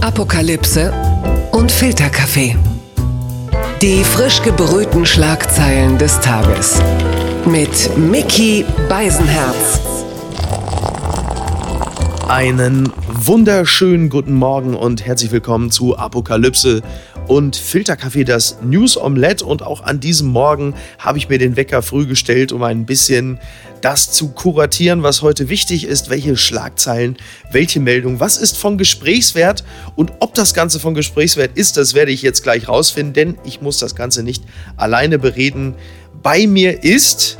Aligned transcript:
Apokalypse 0.00 0.92
und 1.50 1.72
Filterkaffee. 1.72 2.56
Die 3.82 4.04
frisch 4.04 4.40
gebrühten 4.42 5.04
Schlagzeilen 5.04 5.98
des 5.98 6.20
Tages. 6.20 6.80
Mit 7.44 7.96
Mickey 7.98 8.64
Beisenherz. 8.88 9.80
Einen 12.28 12.92
wunderschönen 13.08 14.08
guten 14.08 14.34
Morgen 14.34 14.74
und 14.74 15.04
herzlich 15.04 15.32
willkommen 15.32 15.72
zu 15.72 15.98
Apokalypse 15.98 16.82
und 17.28 17.56
Filterkaffee, 17.56 18.24
das 18.24 18.58
News 18.62 18.96
Omelette. 18.96 19.44
Und 19.44 19.62
auch 19.62 19.82
an 19.82 20.00
diesem 20.00 20.28
Morgen 20.28 20.74
habe 20.98 21.18
ich 21.18 21.28
mir 21.28 21.38
den 21.38 21.56
Wecker 21.56 21.82
früh 21.82 22.06
gestellt, 22.06 22.50
um 22.50 22.62
ein 22.62 22.86
bisschen 22.86 23.38
das 23.80 24.10
zu 24.10 24.30
kuratieren, 24.30 25.02
was 25.02 25.22
heute 25.22 25.48
wichtig 25.48 25.84
ist, 25.84 26.10
welche 26.10 26.36
Schlagzeilen, 26.36 27.16
welche 27.52 27.78
Meldung, 27.78 28.18
was 28.18 28.36
ist 28.36 28.56
von 28.56 28.76
Gesprächswert 28.76 29.62
und 29.94 30.12
ob 30.18 30.34
das 30.34 30.52
Ganze 30.52 30.80
von 30.80 30.94
Gesprächswert 30.94 31.56
ist, 31.56 31.76
das 31.76 31.94
werde 31.94 32.10
ich 32.10 32.22
jetzt 32.22 32.42
gleich 32.42 32.66
rausfinden, 32.66 33.12
denn 33.12 33.38
ich 33.44 33.60
muss 33.60 33.78
das 33.78 33.94
Ganze 33.94 34.24
nicht 34.24 34.42
alleine 34.76 35.20
bereden. 35.20 35.74
Bei 36.22 36.48
mir 36.48 36.82
ist 36.82 37.38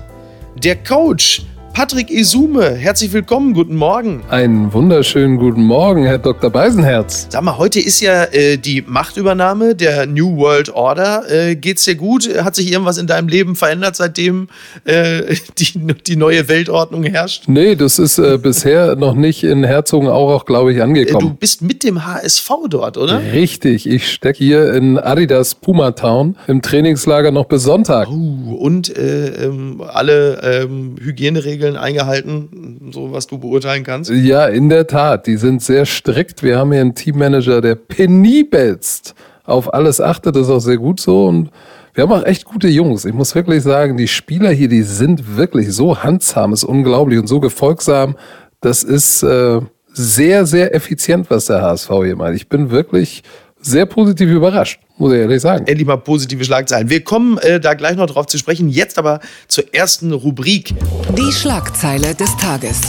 der 0.63 0.77
Coach 0.77 1.43
Patrick 1.79 2.11
Esume. 2.11 2.71
Herzlich 2.75 3.13
willkommen, 3.13 3.55
guten 3.55 3.77
Morgen. 3.77 4.25
Einen 4.29 4.73
wunderschönen 4.73 5.37
guten 5.37 5.63
Morgen, 5.63 6.05
Herr 6.07 6.19
Dr. 6.19 6.51
Beisenherz. 6.51 7.29
Sag 7.31 7.45
mal, 7.45 7.57
heute 7.57 7.79
ist 7.79 8.01
ja 8.01 8.25
äh, 8.25 8.57
die 8.57 8.83
Machtübernahme 8.83 9.77
der 9.77 10.07
New 10.07 10.39
World 10.39 10.71
Order. 10.71 11.31
Äh, 11.31 11.55
geht's 11.55 11.85
dir 11.85 11.95
gut? 11.95 12.29
Hat 12.43 12.57
sich 12.57 12.73
irgendwas 12.73 12.99
in 12.99 13.07
deinem 13.07 13.29
Leben 13.29 13.55
verändert, 13.55 13.95
seitdem 13.95 14.49
äh, 14.87 15.37
die, 15.57 15.95
die 16.05 16.17
neue 16.17 16.49
Weltordnung 16.49 17.05
herrscht? 17.05 17.45
Nee, 17.47 17.77
das 17.77 18.01
ist 18.01 18.19
äh, 18.19 18.39
bisher 18.39 18.97
noch 18.97 19.15
nicht 19.15 19.45
in 19.45 19.63
Herzogenaurach, 19.63 20.47
glaube 20.47 20.73
ich, 20.73 20.83
angekommen. 20.83 21.27
Äh, 21.27 21.29
du 21.29 21.35
bist 21.35 21.63
mit 21.63 21.85
dem 21.85 22.05
HSV 22.05 22.51
dort, 22.71 22.99
oder? 22.99 23.23
Richtig, 23.33 23.89
ich 23.89 24.11
stecke 24.11 24.39
hier 24.39 24.75
in 24.75 24.99
Adidas 24.99 25.55
Puma 25.55 25.93
Town 25.93 26.35
im 26.49 26.61
Trainingslager 26.61 27.31
noch 27.31 27.45
bis 27.45 27.63
Sonntag. 27.63 28.09
Oh, 28.11 28.57
und 28.57 28.97
äh, 28.99 29.45
ähm, 29.45 29.81
alle 29.87 30.41
ähm, 30.43 30.97
Hygieneregeln 31.01 31.68
Regeln 31.69 31.77
eingehalten, 31.77 32.91
so 32.93 33.13
was 33.13 33.27
du 33.27 33.39
beurteilen 33.39 33.85
kannst? 33.85 34.11
Ja, 34.11 34.47
in 34.47 34.69
der 34.69 34.87
Tat. 34.87 35.27
Die 35.27 35.37
sind 35.37 35.63
sehr 35.63 35.87
strikt. 35.87 36.43
Wir 36.43 36.59
haben 36.59 36.73
hier 36.73 36.81
einen 36.81 36.95
Teammanager, 36.95 37.61
der 37.61 37.75
penibelst 37.75 39.15
auf 39.45 39.73
alles 39.73 40.01
achtet. 40.01 40.37
Das 40.37 40.43
ist 40.43 40.51
auch 40.51 40.61
sehr 40.61 40.79
gut 40.79 41.01
so. 41.01 41.27
Und 41.27 41.51
wir 41.95 42.05
haben 42.05 42.13
auch 42.13 42.25
echt 42.25 42.45
gute 42.45 42.69
Jungs. 42.69 43.05
Ich 43.05 43.15
muss 43.15 43.35
wirklich 43.35 43.63
sagen, 43.63 43.97
die 43.97 44.09
Spieler 44.09 44.51
hier, 44.51 44.69
die 44.69 44.83
sind 44.83 45.37
wirklich 45.37 45.73
so 45.73 46.03
handsam, 46.03 46.53
ist 46.53 46.65
unglaublich 46.65 47.19
und 47.19 47.27
so 47.27 47.41
gefolgsam. 47.41 48.17
Das 48.61 48.83
ist 48.83 49.23
äh, 49.23 49.61
sehr, 49.93 50.47
sehr 50.47 50.75
effizient, 50.75 51.31
was 51.31 51.47
der 51.47 51.63
HSV 51.63 51.89
hier 52.05 52.17
meint. 52.17 52.37
Ich 52.37 52.49
bin 52.49 52.71
wirklich 52.71 53.23
sehr 53.61 53.87
positiv 53.87 54.29
überrascht, 54.29 54.81
muss 54.97 55.13
ich 55.13 55.19
ehrlich 55.19 55.41
sagen. 55.41 55.67
Endlich 55.67 55.87
mal 55.87 55.97
positive 55.97 56.45
Schlagzeilen. 56.45 56.91
Wir 56.91 57.03
kommen 57.03 57.39
äh, 57.39 57.61
da 57.61 57.75
gleich 57.75 57.97
noch 57.97 58.07
drauf 58.07 58.27
zu 58.27 58.39
sprechen. 58.39 58.69
Jetzt 58.69 58.99
aber 58.99 59.21
zur 59.49 59.73
ersten 59.75 60.13
Rubrik. 60.13 60.75
Die 61.17 61.33
Schlagzeile 61.33 62.15
des 62.15 62.37
Tages. 62.37 62.81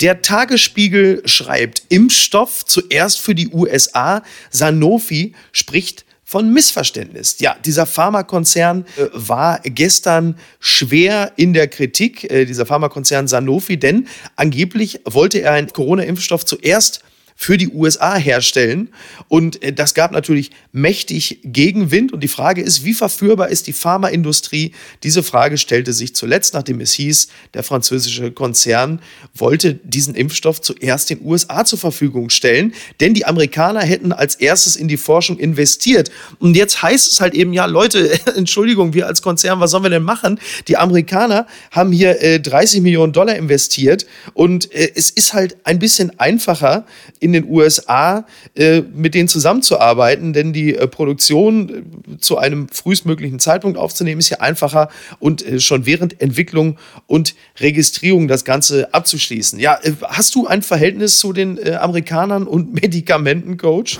Der 0.00 0.22
Tagesspiegel 0.22 1.22
schreibt, 1.26 1.82
Impfstoff 1.88 2.64
zuerst 2.64 3.20
für 3.20 3.34
die 3.34 3.48
USA. 3.48 4.22
Sanofi 4.50 5.34
spricht 5.52 6.04
von 6.24 6.52
Missverständnis. 6.52 7.36
Ja, 7.40 7.56
dieser 7.64 7.86
Pharmakonzern 7.86 8.84
äh, 8.96 9.06
war 9.12 9.60
gestern 9.64 10.36
schwer 10.60 11.32
in 11.36 11.52
der 11.54 11.66
Kritik, 11.66 12.30
äh, 12.30 12.44
dieser 12.44 12.66
Pharmakonzern 12.66 13.26
Sanofi, 13.26 13.78
denn 13.78 14.06
angeblich 14.36 15.00
wollte 15.04 15.40
er 15.40 15.52
einen 15.52 15.68
Corona-Impfstoff 15.68 16.44
zuerst 16.46 17.02
für 17.42 17.56
die 17.56 17.70
USA 17.70 18.16
herstellen. 18.16 18.90
Und 19.28 19.62
äh, 19.62 19.72
das 19.72 19.94
gab 19.94 20.12
natürlich 20.12 20.50
mächtig 20.72 21.38
Gegenwind. 21.42 22.12
Und 22.12 22.20
die 22.20 22.28
Frage 22.28 22.60
ist, 22.60 22.84
wie 22.84 22.92
verführbar 22.92 23.48
ist 23.48 23.66
die 23.66 23.72
Pharmaindustrie? 23.72 24.72
Diese 25.04 25.22
Frage 25.22 25.56
stellte 25.56 25.94
sich 25.94 26.14
zuletzt, 26.14 26.52
nachdem 26.52 26.82
es 26.82 26.92
hieß, 26.92 27.28
der 27.54 27.62
französische 27.62 28.30
Konzern 28.30 29.00
wollte 29.34 29.72
diesen 29.72 30.14
Impfstoff 30.14 30.60
zuerst 30.60 31.08
den 31.08 31.24
USA 31.24 31.64
zur 31.64 31.78
Verfügung 31.78 32.28
stellen. 32.28 32.74
Denn 33.00 33.14
die 33.14 33.24
Amerikaner 33.24 33.80
hätten 33.80 34.12
als 34.12 34.34
erstes 34.34 34.76
in 34.76 34.86
die 34.86 34.98
Forschung 34.98 35.38
investiert. 35.38 36.10
Und 36.40 36.56
jetzt 36.56 36.82
heißt 36.82 37.10
es 37.10 37.22
halt 37.22 37.32
eben, 37.32 37.54
ja, 37.54 37.64
Leute, 37.64 38.20
Entschuldigung, 38.36 38.92
wir 38.92 39.06
als 39.06 39.22
Konzern, 39.22 39.60
was 39.60 39.70
sollen 39.70 39.84
wir 39.84 39.90
denn 39.90 40.02
machen? 40.02 40.38
Die 40.68 40.76
Amerikaner 40.76 41.46
haben 41.70 41.90
hier 41.90 42.20
äh, 42.20 42.38
30 42.38 42.82
Millionen 42.82 43.14
Dollar 43.14 43.36
investiert. 43.36 44.04
Und 44.34 44.70
äh, 44.74 44.92
es 44.94 45.08
ist 45.08 45.32
halt 45.32 45.56
ein 45.64 45.78
bisschen 45.78 46.20
einfacher, 46.20 46.84
in 47.18 47.29
in 47.34 47.44
den 47.44 47.50
USA 47.50 48.26
äh, 48.54 48.82
mit 48.94 49.14
denen 49.14 49.28
zusammenzuarbeiten, 49.28 50.32
denn 50.32 50.52
die 50.52 50.74
äh, 50.74 50.86
Produktion 50.86 51.68
äh, 51.68 52.18
zu 52.18 52.38
einem 52.38 52.68
frühestmöglichen 52.68 53.38
Zeitpunkt 53.38 53.78
aufzunehmen 53.78 54.18
ist 54.18 54.30
ja 54.30 54.40
einfacher 54.40 54.88
und 55.18 55.46
äh, 55.46 55.60
schon 55.60 55.86
während 55.86 56.20
Entwicklung 56.20 56.76
und 57.06 57.34
Registrierung 57.60 58.28
das 58.28 58.44
Ganze 58.44 58.92
abzuschließen. 58.92 59.58
Ja, 59.58 59.78
äh, 59.82 59.92
hast 60.02 60.34
du 60.34 60.46
ein 60.46 60.62
Verhältnis 60.62 61.18
zu 61.18 61.32
den 61.32 61.58
Amerikanern 61.74 62.46
und 62.46 62.74
Medikamenten, 62.82 63.56
Coach? 63.56 63.98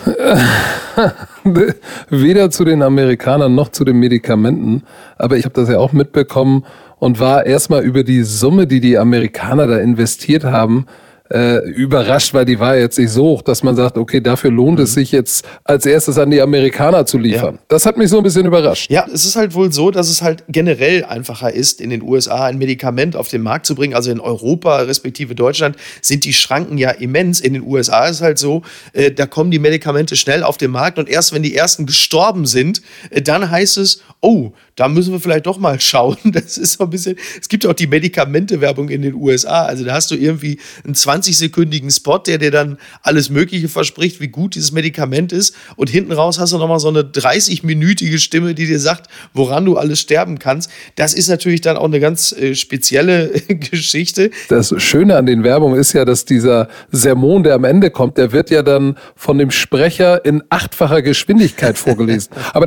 Weder 2.11 2.51
zu 2.51 2.65
den 2.65 2.83
Amerikanern 2.83 3.55
noch 3.55 3.71
zu 3.71 3.85
den 3.85 3.97
Medikamenten, 3.97 4.83
aber 5.17 5.37
ich 5.37 5.45
habe 5.45 5.55
das 5.55 5.69
ja 5.69 5.79
auch 5.79 5.93
mitbekommen 5.93 6.65
und 6.99 7.19
war 7.19 7.47
erstmal 7.47 7.83
über 7.83 8.05
die 8.05 8.23
Summe, 8.23 8.67
die 8.67 8.81
die 8.81 8.99
Amerikaner 8.99 9.67
da 9.67 9.79
investiert 9.79 10.45
haben, 10.45 10.87
äh, 11.33 11.59
überrascht, 11.71 12.35
weil 12.35 12.45
die 12.45 12.59
war 12.59 12.77
jetzt 12.77 12.99
nicht 12.99 13.11
so 13.11 13.23
hoch, 13.23 13.43
dass 13.43 13.63
man 13.63 13.77
sagt, 13.77 13.97
okay, 13.97 14.21
dafür 14.21 14.51
lohnt 14.51 14.79
mhm. 14.79 14.85
es 14.85 14.95
sich 14.95 15.13
jetzt 15.13 15.47
als 15.65 15.87
erstes 15.87 16.19
an 16.19 16.31
die 16.31 16.41
Amerikaner 16.41 17.07
zu 17.07 17.19
liefern. 17.19 17.55
Ja. 17.55 17.61
Das 17.69 17.87
hat 17.87 17.97
mich 17.97 18.11
so 18.11 18.19
ein 18.19 18.23
bisschen 18.23 18.47
überrascht. 18.47 18.91
Ja, 18.91 19.07
es 19.13 19.25
ist 19.25 19.37
halt 19.37 19.55
wohl 19.55 19.73
so, 19.73 19.91
dass 19.91 20.09
es 20.09 20.23
halt 20.23 20.45
generell 20.49 21.05
einfacher 21.05 21.53
ist, 21.53 21.81
in 21.81 21.91
den 21.91 22.03
USA 22.03 22.47
ein 22.47 22.59
Medikament 22.59 23.15
auf 23.15 23.29
den 23.29 23.43
Markt 23.43 23.67
zu 23.67 23.75
bringen. 23.75 23.95
Also 23.95 24.11
in 24.11 24.21
Europa 24.21 24.79
respektive 24.79 25.35
Deutschland 25.35 25.77
sind 26.03 26.25
die 26.25 26.33
Schranken 26.33 26.79
ja 26.79 26.91
immens. 26.91 27.41
In 27.41 27.55
den 27.55 27.63
USA 27.63 28.07
ist 28.07 28.17
es 28.17 28.23
halt 28.23 28.39
so, 28.39 28.63
äh, 28.93 29.13
da 29.13 29.27
kommen 29.27 29.51
die 29.51 29.59
Medikamente 29.61 30.17
schnell 30.17 30.43
auf 30.43 30.57
den 30.57 30.73
Markt 30.73 30.99
und 30.99 31.09
erst 31.09 31.33
wenn 31.33 31.43
die 31.43 31.55
ersten 31.55 31.87
gestorben 31.87 32.47
sind, 32.47 32.83
äh, 33.11 33.23
dann 33.23 33.51
heißt 33.51 33.79
es, 33.79 34.03
oh, 34.21 34.53
da 34.77 34.89
müssen 34.89 35.13
wir 35.13 35.21
vielleicht 35.21 35.47
doch 35.47 35.59
mal 35.59 35.79
schauen. 35.81 36.17
Das 36.25 36.59
ist 36.59 36.75
so 36.75 36.85
ein 36.85 36.91
bisschen, 36.91 37.17
es 37.41 37.49
gibt 37.49 37.67
auch 37.67 37.75
die 37.75 37.87
Medikamentewerbung 37.87 38.89
in 38.89 39.03
den 39.03 39.15
USA. 39.15 39.67
Also 39.67 39.85
da 39.85 39.93
hast 39.93 40.11
du 40.11 40.15
irgendwie 40.15 40.59
einen 40.85 40.95
20-sekündigen 41.21 41.91
Spot, 41.95 42.19
der 42.19 42.39
dir 42.39 42.51
dann 42.51 42.79
alles 43.03 43.31
Mögliche 43.31 43.69
verspricht, 43.69 44.21
wie 44.21 44.29
gut 44.29 44.55
dieses 44.55 44.73
Medikament 44.73 45.33
ist. 45.33 45.55
Und 45.77 45.91
hinten 45.91 46.13
raus 46.13 46.39
hast 46.39 46.53
du 46.53 46.59
nochmal 46.59 46.81
so 46.81 46.89
eine 46.89 47.01
30-minütige 47.01 48.19
Stimme, 48.19 48.55
die 48.55 48.67
dir 48.67 48.81
sagt, 48.81 49.09
woran 49.35 49.65
du 49.65 49.77
alles 49.77 50.01
sterben 50.01 50.39
kannst. 50.39 50.71
Das 50.97 51.15
ist 51.15 51.29
natürlich 51.29 51.61
dann 51.61 51.77
auch 51.77 51.85
eine 51.85 52.01
ganz 52.01 52.33
äh, 52.33 52.55
spezielle 52.55 53.29
Geschichte. 53.49 54.31
Das 54.49 54.75
Schöne 54.79 55.17
an 55.17 55.27
den 55.27 55.45
Werbungen 55.45 55.79
ist 55.79 55.93
ja, 55.93 56.05
dass 56.05 56.25
dieser 56.25 56.69
Sermon, 56.91 57.43
der 57.43 57.55
am 57.55 57.65
Ende 57.65 57.91
kommt, 57.91 58.19
der 58.19 58.33
wird 58.33 58.51
ja 58.51 58.63
dann 58.63 58.97
von 59.17 59.39
dem 59.39 59.51
Sprecher 59.51 60.25
in 60.25 60.43
achtfacher 60.49 61.03
Geschwindigkeit 61.03 61.79
vorgelesen. 61.79 62.33
Aber 62.53 62.67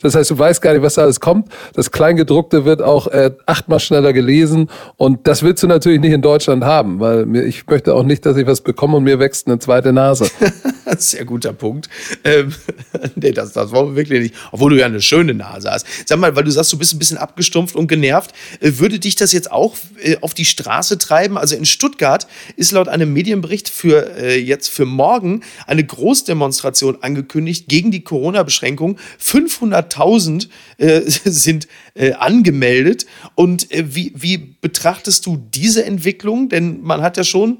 das 0.00 0.14
heißt, 0.14 0.30
du 0.30 0.38
weißt 0.38 0.62
gar 0.62 0.72
nicht, 0.72 0.82
was 0.82 0.94
da 0.94 1.02
alles 1.02 1.20
kommt. 1.20 1.48
Das 1.74 1.90
Kleingedruckte 1.90 2.64
wird 2.64 2.82
auch 2.82 3.06
äh, 3.08 3.30
achtmal 3.46 3.80
schneller 3.80 4.12
gelesen. 4.12 4.68
Und 4.96 5.26
das 5.26 5.42
willst 5.42 5.62
du 5.62 5.66
natürlich 5.66 6.00
nicht 6.00 6.12
in 6.12 6.22
Deutschland 6.26 6.64
haben, 6.64 6.98
weil 6.98 7.24
mir, 7.24 7.44
ich 7.44 7.64
möchte 7.68 7.94
auch 7.94 8.02
nicht, 8.02 8.26
dass 8.26 8.36
ich 8.36 8.48
was 8.48 8.60
bekomme 8.60 8.96
und 8.96 9.04
mir 9.04 9.20
wächst 9.20 9.46
eine 9.46 9.60
zweite 9.60 9.92
Nase. 9.92 10.28
Sehr 10.98 11.24
guter 11.24 11.52
Punkt. 11.52 11.88
Ähm, 12.24 12.52
nee, 13.14 13.30
das, 13.30 13.52
das 13.52 13.70
wollen 13.70 13.90
wir 13.90 13.96
wirklich 13.96 14.20
nicht. 14.20 14.34
Obwohl 14.50 14.70
du 14.70 14.78
ja 14.78 14.86
eine 14.86 15.00
schöne 15.00 15.34
Nase 15.34 15.70
hast. 15.70 15.86
Sag 16.04 16.18
mal, 16.18 16.34
weil 16.34 16.42
du 16.42 16.50
sagst, 16.50 16.72
du 16.72 16.78
bist 16.78 16.94
ein 16.94 16.98
bisschen 16.98 17.16
abgestumpft 17.16 17.76
und 17.76 17.86
genervt. 17.86 18.32
Äh, 18.60 18.72
würde 18.78 18.98
dich 18.98 19.14
das 19.14 19.30
jetzt 19.30 19.52
auch 19.52 19.76
äh, 20.02 20.16
auf 20.20 20.34
die 20.34 20.44
Straße 20.44 20.98
treiben? 20.98 21.38
Also 21.38 21.54
in 21.54 21.64
Stuttgart 21.64 22.26
ist 22.56 22.72
laut 22.72 22.88
einem 22.88 23.12
Medienbericht 23.12 23.68
für 23.68 24.16
äh, 24.16 24.36
jetzt 24.36 24.68
für 24.68 24.84
morgen 24.84 25.42
eine 25.68 25.84
Großdemonstration 25.84 27.02
angekündigt 27.02 27.68
gegen 27.68 27.92
die 27.92 28.02
Corona-Beschränkung. 28.02 28.98
500.000 29.22 30.48
äh, 30.78 31.02
sind 31.06 31.68
äh, 31.94 32.14
angemeldet. 32.14 33.06
Und 33.36 33.70
äh, 33.72 33.94
wie, 33.94 34.12
wie 34.16 34.38
betrachtest 34.38 35.24
du 35.26 35.36
diese 35.36 35.84
Entwicklung? 35.84 36.15
Denn 36.24 36.82
man 36.82 37.02
hat 37.02 37.16
ja 37.16 37.24
schon 37.24 37.58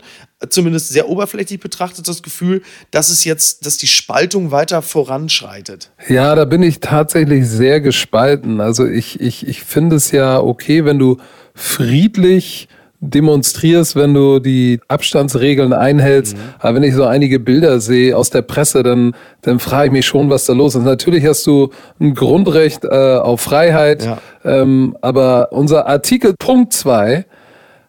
zumindest 0.49 0.91
sehr 0.91 1.09
oberflächlich 1.09 1.61
betrachtet 1.61 2.07
das 2.09 2.23
Gefühl, 2.23 2.63
dass 2.91 3.11
es 3.11 3.25
jetzt, 3.25 3.65
dass 3.65 3.77
die 3.79 3.87
Spaltung 3.87 4.51
weiter 4.51 4.83
voranschreitet. 4.83 5.91
Ja, 6.09 6.35
da 6.35 6.45
bin 6.45 6.63
ich 6.63 6.81
tatsächlich 6.81 7.49
sehr 7.49 7.81
gespalten. 7.81 8.61
Also 8.61 8.87
ich, 8.87 9.21
ich, 9.21 9.47
ich 9.47 9.63
finde 9.63 9.97
es 9.97 10.11
ja 10.11 10.39
okay, 10.39 10.85
wenn 10.85 10.99
du 10.99 11.19
friedlich 11.55 12.69
demonstrierst, 13.01 13.97
wenn 13.97 14.15
du 14.15 14.39
die 14.39 14.81
Abstandsregeln 14.89 15.73
einhältst. 15.73 16.37
Mhm. 16.37 16.41
Aber 16.59 16.75
wenn 16.77 16.83
ich 16.83 16.95
so 16.95 17.05
einige 17.05 17.39
Bilder 17.39 17.81
sehe 17.81 18.17
aus 18.17 18.31
der 18.31 18.43
Presse, 18.43 18.83
dann, 18.83 19.15
dann 19.43 19.59
frage 19.59 19.87
ich 19.87 19.93
mich 19.93 20.07
schon, 20.07 20.31
was 20.31 20.47
da 20.47 20.53
los 20.53 20.75
ist. 20.75 20.85
Natürlich 20.85 21.25
hast 21.27 21.47
du 21.47 21.71
ein 22.01 22.15
Grundrecht 22.15 22.85
äh, 22.85 23.17
auf 23.17 23.41
Freiheit, 23.41 24.05
ja. 24.05 24.19
ähm, 24.45 24.97
aber 25.01 25.53
unser 25.53 25.87
Artikel 25.87 26.35
Punkt 26.39 26.73
2 26.73 27.25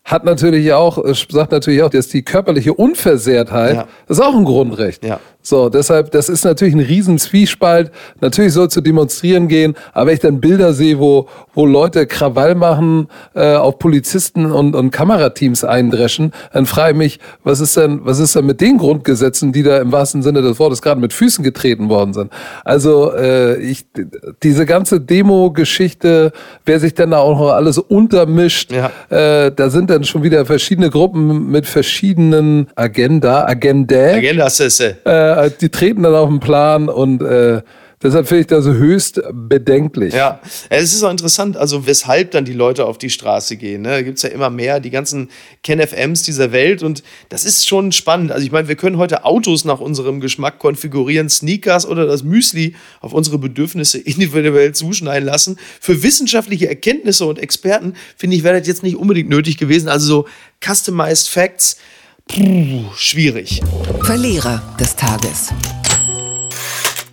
hat 0.07 0.23
natürlich 0.23 0.71
auch, 0.71 1.03
sagt 1.29 1.51
natürlich 1.51 1.83
auch, 1.83 1.89
dass 1.89 2.07
die 2.07 2.23
körperliche 2.23 2.73
Unversehrtheit, 2.73 3.75
ja. 3.75 3.87
ist 4.07 4.21
auch 4.21 4.35
ein 4.35 4.45
Grundrecht. 4.45 5.03
Ja. 5.03 5.19
So, 5.47 5.69
deshalb, 5.69 6.11
das 6.11 6.27
ist 6.27 6.43
natürlich 6.43 6.73
ein 6.73 6.81
riesen 6.81 7.17
Zwiespalt. 7.17 7.89
Natürlich 8.19 8.51
soll 8.51 8.69
zu 8.69 8.81
demonstrieren 8.81 9.47
gehen, 9.47 9.75
aber 9.93 10.07
wenn 10.07 10.15
ich 10.15 10.19
dann 10.19 10.41
Bilder 10.41 10.73
sehe, 10.73 10.99
wo, 10.99 11.29
wo 11.53 11.65
Leute 11.65 12.05
Krawall 12.05 12.53
machen, 12.53 13.07
äh, 13.33 13.55
auf 13.55 13.79
Polizisten 13.79 14.51
und, 14.51 14.75
und 14.75 14.91
Kamerateams 14.91 15.63
eindreschen, 15.63 16.33
dann 16.51 16.65
frage 16.65 16.91
ich 16.91 16.97
mich, 16.97 17.19
was 17.45 17.61
ist 17.61 17.77
denn, 17.77 18.01
was 18.03 18.19
ist 18.19 18.35
denn 18.35 18.45
mit 18.45 18.59
den 18.59 18.77
Grundgesetzen, 18.77 19.53
die 19.53 19.63
da 19.63 19.79
im 19.79 19.93
wahrsten 19.93 20.21
Sinne 20.21 20.41
des 20.41 20.59
Wortes 20.59 20.81
gerade 20.81 20.99
mit 20.99 21.13
Füßen 21.13 21.45
getreten 21.45 21.87
worden 21.87 22.13
sind? 22.13 22.29
Also, 22.65 23.13
äh, 23.13 23.55
ich, 23.61 23.85
diese 24.43 24.65
ganze 24.65 24.99
Demo-Geschichte, 24.99 26.33
wer 26.65 26.81
sich 26.81 26.93
denn 26.93 27.11
da 27.11 27.19
auch 27.19 27.39
noch 27.39 27.51
alles 27.51 27.77
untermischt, 27.77 28.73
ja. 28.73 28.91
äh, 29.07 29.53
da 29.55 29.69
sind 29.69 29.89
dann 29.91 30.03
schon 30.03 30.23
wieder 30.23 30.45
verschiedene 30.45 30.89
Gruppen 30.89 31.49
mit 31.49 31.67
verschiedenen 31.67 32.67
Agenda, 32.75 33.45
Agenda. 33.47 34.11
Agendas, 34.11 34.59
äh, 34.59 35.36
die 35.61 35.69
treten 35.69 36.03
dann 36.03 36.15
auf 36.15 36.29
den 36.29 36.39
Plan 36.39 36.89
und 36.89 37.21
äh, 37.21 37.61
Deshalb 38.03 38.27
finde 38.27 38.41
ich 38.41 38.47
das 38.47 38.65
höchst 38.65 39.19
bedenklich. 39.33 40.13
Ja, 40.13 40.39
es 40.69 40.93
ist 40.93 41.01
auch 41.01 41.09
interessant, 41.09 41.57
also 41.57 41.87
weshalb 41.87 42.29
dann 42.29 42.45
die 42.45 42.53
Leute 42.53 42.85
auf 42.85 42.99
die 42.99 43.09
Straße 43.09 43.57
gehen. 43.57 43.81
Ne? 43.81 43.89
Da 43.89 44.01
gibt 44.03 44.17
es 44.17 44.23
ja 44.23 44.29
immer 44.29 44.51
mehr, 44.51 44.79
die 44.79 44.91
ganzen 44.91 45.31
KenFMs 45.63 46.21
dieser 46.21 46.51
Welt 46.51 46.83
und 46.83 47.01
das 47.29 47.43
ist 47.43 47.67
schon 47.67 47.91
spannend. 47.91 48.31
Also 48.31 48.45
ich 48.45 48.51
meine, 48.51 48.67
wir 48.67 48.75
können 48.75 48.99
heute 48.99 49.25
Autos 49.25 49.65
nach 49.65 49.79
unserem 49.79 50.19
Geschmack 50.19 50.59
konfigurieren, 50.59 51.27
Sneakers 51.27 51.87
oder 51.87 52.05
das 52.05 52.21
Müsli 52.21 52.75
auf 53.01 53.13
unsere 53.13 53.39
Bedürfnisse 53.39 53.97
individuell 54.05 54.75
zuschneiden 54.75 55.25
lassen. 55.25 55.57
Für 55.81 56.03
wissenschaftliche 56.03 56.69
Erkenntnisse 56.69 57.25
und 57.25 57.39
Experten, 57.39 57.95
finde 58.15 58.35
ich, 58.35 58.43
wäre 58.43 58.59
das 58.59 58.67
jetzt 58.67 58.83
nicht 58.83 58.97
unbedingt 58.97 59.29
nötig 59.29 59.57
gewesen. 59.57 59.89
Also 59.89 60.05
so 60.05 60.25
Customized 60.63 61.29
Facts, 61.29 61.77
Puh, 62.27 62.83
schwierig. 62.95 63.61
Verlierer 64.03 64.61
des 64.79 64.95
Tages. 64.95 65.53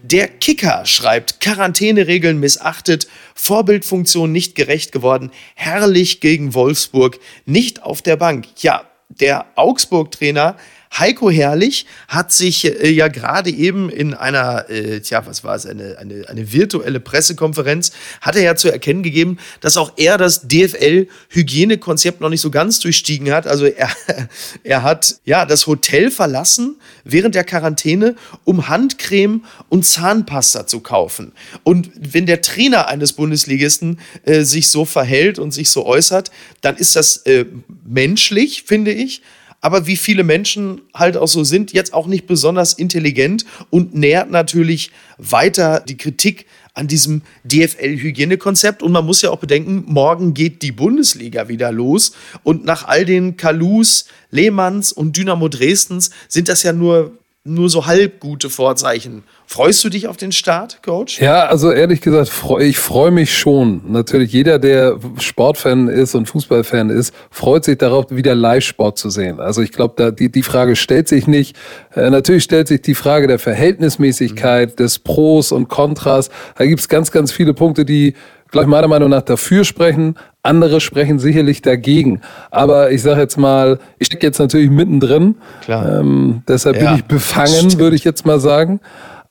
Der 0.02 0.28
Kicker 0.28 0.84
schreibt, 0.84 1.40
Quarantäneregeln 1.40 2.38
missachtet, 2.38 3.06
Vorbildfunktion 3.34 4.32
nicht 4.32 4.54
gerecht 4.54 4.92
geworden, 4.92 5.30
herrlich 5.54 6.20
gegen 6.20 6.54
Wolfsburg, 6.54 7.18
nicht 7.46 7.82
auf 7.82 8.02
der 8.02 8.16
Bank. 8.16 8.46
Ja, 8.58 8.84
der 9.08 9.46
Augsburg-Trainer 9.54 10.56
Heiko 10.98 11.30
Herrlich 11.30 11.86
hat 12.06 12.32
sich 12.32 12.64
äh, 12.64 12.90
ja 12.90 13.08
gerade 13.08 13.50
eben 13.50 13.90
in 13.90 14.14
einer, 14.14 14.70
äh, 14.70 15.00
tja, 15.00 15.26
was 15.26 15.42
war 15.42 15.56
es, 15.56 15.66
eine, 15.66 15.98
eine, 15.98 16.28
eine 16.28 16.52
virtuelle 16.52 17.00
Pressekonferenz, 17.00 17.92
hat 18.20 18.36
er 18.36 18.42
ja 18.42 18.56
zu 18.56 18.70
erkennen 18.70 19.02
gegeben, 19.02 19.38
dass 19.60 19.76
auch 19.76 19.92
er 19.96 20.18
das 20.18 20.46
DFL-Hygienekonzept 20.46 22.20
noch 22.20 22.28
nicht 22.28 22.40
so 22.40 22.50
ganz 22.50 22.78
durchstiegen 22.78 23.32
hat. 23.32 23.46
Also 23.46 23.66
er, 23.66 23.90
er 24.62 24.82
hat 24.82 25.16
ja 25.24 25.46
das 25.46 25.66
Hotel 25.66 26.10
verlassen 26.10 26.76
während 27.02 27.34
der 27.34 27.44
Quarantäne, 27.44 28.14
um 28.44 28.68
Handcreme 28.68 29.44
und 29.68 29.84
Zahnpasta 29.84 30.66
zu 30.66 30.80
kaufen. 30.80 31.32
Und 31.64 31.90
wenn 31.96 32.26
der 32.26 32.40
Trainer 32.40 32.86
eines 32.86 33.14
Bundesligisten 33.14 33.98
äh, 34.24 34.42
sich 34.42 34.68
so 34.68 34.84
verhält 34.84 35.40
und 35.40 35.50
sich 35.50 35.70
so 35.70 35.86
äußert, 35.86 36.30
dann 36.60 36.76
ist 36.76 36.94
das 36.94 37.18
äh, 37.26 37.46
menschlich, 37.84 38.62
finde 38.62 38.92
ich 38.92 39.22
aber 39.64 39.86
wie 39.86 39.96
viele 39.96 40.24
Menschen 40.24 40.82
halt 40.92 41.16
auch 41.16 41.26
so 41.26 41.42
sind, 41.42 41.72
jetzt 41.72 41.94
auch 41.94 42.06
nicht 42.06 42.26
besonders 42.26 42.74
intelligent 42.74 43.46
und 43.70 43.94
nährt 43.94 44.30
natürlich 44.30 44.90
weiter 45.16 45.80
die 45.80 45.96
Kritik 45.96 46.44
an 46.74 46.86
diesem 46.86 47.22
DFL-Hygienekonzept. 47.44 48.82
Und 48.82 48.92
man 48.92 49.06
muss 49.06 49.22
ja 49.22 49.30
auch 49.30 49.38
bedenken, 49.38 49.84
morgen 49.86 50.34
geht 50.34 50.60
die 50.60 50.70
Bundesliga 50.70 51.48
wieder 51.48 51.72
los. 51.72 52.12
Und 52.42 52.66
nach 52.66 52.86
all 52.86 53.06
den 53.06 53.38
Kalus, 53.38 54.04
Lehmanns 54.30 54.92
und 54.92 55.16
Dynamo 55.16 55.48
Dresdens 55.48 56.10
sind 56.28 56.50
das 56.50 56.62
ja 56.62 56.74
nur, 56.74 57.16
nur 57.44 57.68
so 57.68 57.86
halb 57.86 58.20
gute 58.20 58.48
Vorzeichen 58.48 59.22
Freust 59.46 59.84
du 59.84 59.88
dich 59.88 60.08
auf 60.08 60.16
den 60.16 60.32
Start, 60.32 60.82
Coach? 60.82 61.20
Ja, 61.20 61.46
also 61.46 61.70
ehrlich 61.70 62.00
gesagt, 62.00 62.32
ich 62.60 62.78
freue 62.78 63.10
mich 63.10 63.36
schon. 63.36 63.82
Natürlich, 63.86 64.32
jeder, 64.32 64.58
der 64.58 64.98
Sportfan 65.18 65.88
ist 65.88 66.14
und 66.14 66.26
Fußballfan 66.26 66.90
ist, 66.90 67.14
freut 67.30 67.64
sich 67.64 67.78
darauf, 67.78 68.06
wieder 68.08 68.34
Live-Sport 68.34 68.98
zu 68.98 69.10
sehen. 69.10 69.40
Also 69.40 69.60
ich 69.60 69.70
glaube, 69.70 69.94
da 69.96 70.10
die, 70.10 70.32
die 70.32 70.42
Frage 70.42 70.76
stellt 70.76 71.08
sich 71.08 71.26
nicht. 71.26 71.56
Äh, 71.94 72.10
natürlich 72.10 72.42
stellt 72.42 72.68
sich 72.68 72.82
die 72.82 72.94
Frage 72.94 73.26
der 73.26 73.38
Verhältnismäßigkeit, 73.38 74.70
mhm. 74.70 74.76
des 74.76 74.98
Pros 74.98 75.52
und 75.52 75.68
Kontras. 75.68 76.30
Da 76.56 76.64
gibt 76.64 76.80
es 76.80 76.88
ganz, 76.88 77.10
ganz 77.12 77.30
viele 77.30 77.52
Punkte, 77.52 77.84
die 77.84 78.14
gleich 78.54 78.66
meiner 78.66 78.88
Meinung 78.88 79.10
nach 79.10 79.22
dafür 79.22 79.64
sprechen. 79.64 80.14
Andere 80.42 80.80
sprechen 80.80 81.18
sicherlich 81.18 81.60
dagegen. 81.60 82.22
Aber 82.50 82.90
ich 82.90 83.02
sage 83.02 83.20
jetzt 83.20 83.36
mal, 83.36 83.78
ich 83.98 84.06
stecke 84.06 84.26
jetzt 84.26 84.38
natürlich 84.38 84.70
mittendrin. 84.70 85.36
Klar. 85.62 86.00
Ähm, 86.00 86.42
deshalb 86.48 86.76
ja, 86.76 86.90
bin 86.90 86.94
ich 87.00 87.04
befangen, 87.04 87.78
würde 87.78 87.96
ich 87.96 88.04
jetzt 88.04 88.24
mal 88.24 88.40
sagen 88.40 88.80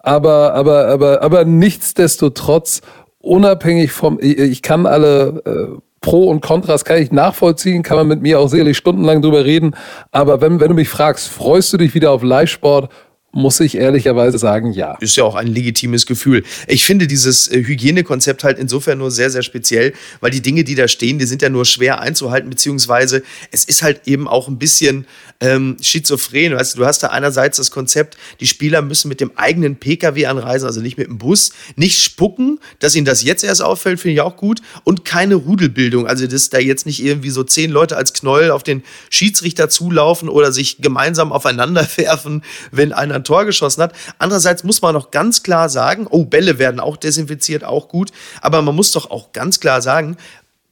aber, 0.03 0.53
aber, 0.53 0.87
aber, 0.89 1.21
aber 1.23 1.45
nichtsdestotrotz, 1.45 2.81
unabhängig 3.19 3.91
vom, 3.91 4.19
ich, 4.21 4.37
ich 4.37 4.61
kann 4.61 4.85
alle 4.85 5.41
äh, 5.45 5.79
Pro 6.01 6.29
und 6.29 6.41
Kontras 6.41 6.83
kann 6.83 7.01
ich 7.01 7.13
nachvollziehen, 7.13 7.81
kann 7.81 7.95
man 7.95 8.07
mit 8.07 8.21
mir 8.21 8.39
auch 8.39 8.49
sicherlich 8.49 8.75
stundenlang 8.75 9.21
drüber 9.21 9.45
reden. 9.45 9.73
Aber 10.11 10.41
wenn, 10.41 10.59
wenn 10.59 10.67
du 10.67 10.73
mich 10.75 10.89
fragst, 10.89 11.29
freust 11.29 11.71
du 11.71 11.77
dich 11.77 11.95
wieder 11.95 12.11
auf 12.11 12.21
Live-Sport? 12.21 12.91
Muss 13.35 13.59
ich 13.59 13.75
ehrlicherweise 13.75 14.37
sagen, 14.37 14.73
ja. 14.73 14.95
Ist 14.99 15.15
ja 15.15 15.23
auch 15.23 15.33
ein 15.33 15.47
legitimes 15.47 16.05
Gefühl. 16.05 16.43
Ich 16.67 16.85
finde 16.85 17.07
dieses 17.07 17.47
äh, 17.47 17.63
Hygienekonzept 17.63 18.43
halt 18.43 18.59
insofern 18.59 18.99
nur 18.99 19.09
sehr, 19.09 19.31
sehr 19.31 19.41
speziell, 19.41 19.93
weil 20.21 20.29
die 20.29 20.41
Dinge, 20.41 20.63
die 20.63 20.75
da 20.75 20.87
stehen, 20.87 21.17
die 21.17 21.25
sind 21.25 21.41
ja 21.41 21.49
nur 21.49 21.65
schwer 21.65 21.99
einzuhalten, 21.99 22.47
beziehungsweise 22.51 23.23
es 23.49 23.65
ist 23.65 23.81
halt 23.81 24.01
eben 24.05 24.27
auch 24.27 24.47
ein 24.47 24.59
bisschen 24.59 25.07
ähm, 25.39 25.77
schizophren. 25.81 26.55
Weißt 26.55 26.75
du, 26.75 26.79
du 26.79 26.85
hast 26.85 27.01
da 27.01 27.07
einerseits 27.07 27.57
das 27.57 27.71
Konzept, 27.71 28.17
die 28.39 28.45
Spieler 28.45 28.83
müssen 28.83 29.09
mit 29.09 29.19
dem 29.19 29.31
eigenen 29.35 29.77
Pkw 29.77 30.27
anreisen, 30.27 30.67
also 30.67 30.79
nicht 30.79 30.99
mit 30.99 31.07
dem 31.07 31.17
Bus, 31.17 31.53
nicht 31.75 32.03
spucken, 32.03 32.59
dass 32.77 32.95
ihnen 32.95 33.05
das 33.05 33.23
jetzt 33.23 33.43
erst 33.43 33.63
auffällt, 33.63 33.99
finde 33.99 34.13
ich 34.13 34.21
auch 34.21 34.37
gut, 34.37 34.61
und 34.83 35.05
keine 35.05 35.35
Rudelbildung, 35.35 36.05
also 36.05 36.27
dass 36.27 36.51
da 36.51 36.59
jetzt 36.59 36.85
nicht 36.85 37.03
irgendwie 37.03 37.31
so 37.31 37.43
zehn 37.43 37.71
Leute 37.71 37.97
als 37.97 38.13
Knäuel 38.13 38.51
auf 38.51 38.61
den 38.61 38.83
Schiedsrichter 39.09 39.69
zulaufen 39.69 40.29
oder 40.29 40.51
sich 40.51 40.77
gemeinsam 40.77 41.31
aufeinander 41.31 41.87
werfen, 41.95 42.43
wenn 42.71 42.93
einer 42.93 43.22
ein 43.23 43.25
Tor 43.25 43.45
geschossen 43.45 43.83
hat. 43.83 43.93
Andererseits 44.19 44.63
muss 44.63 44.81
man 44.81 44.93
noch 44.93 45.11
ganz 45.11 45.43
klar 45.43 45.69
sagen, 45.69 46.07
oh, 46.09 46.25
Bälle 46.25 46.59
werden 46.59 46.79
auch 46.79 46.97
desinfiziert, 46.97 47.63
auch 47.63 47.87
gut. 47.87 48.11
Aber 48.41 48.61
man 48.61 48.75
muss 48.75 48.91
doch 48.91 49.09
auch 49.09 49.31
ganz 49.31 49.59
klar 49.59 49.81
sagen, 49.81 50.17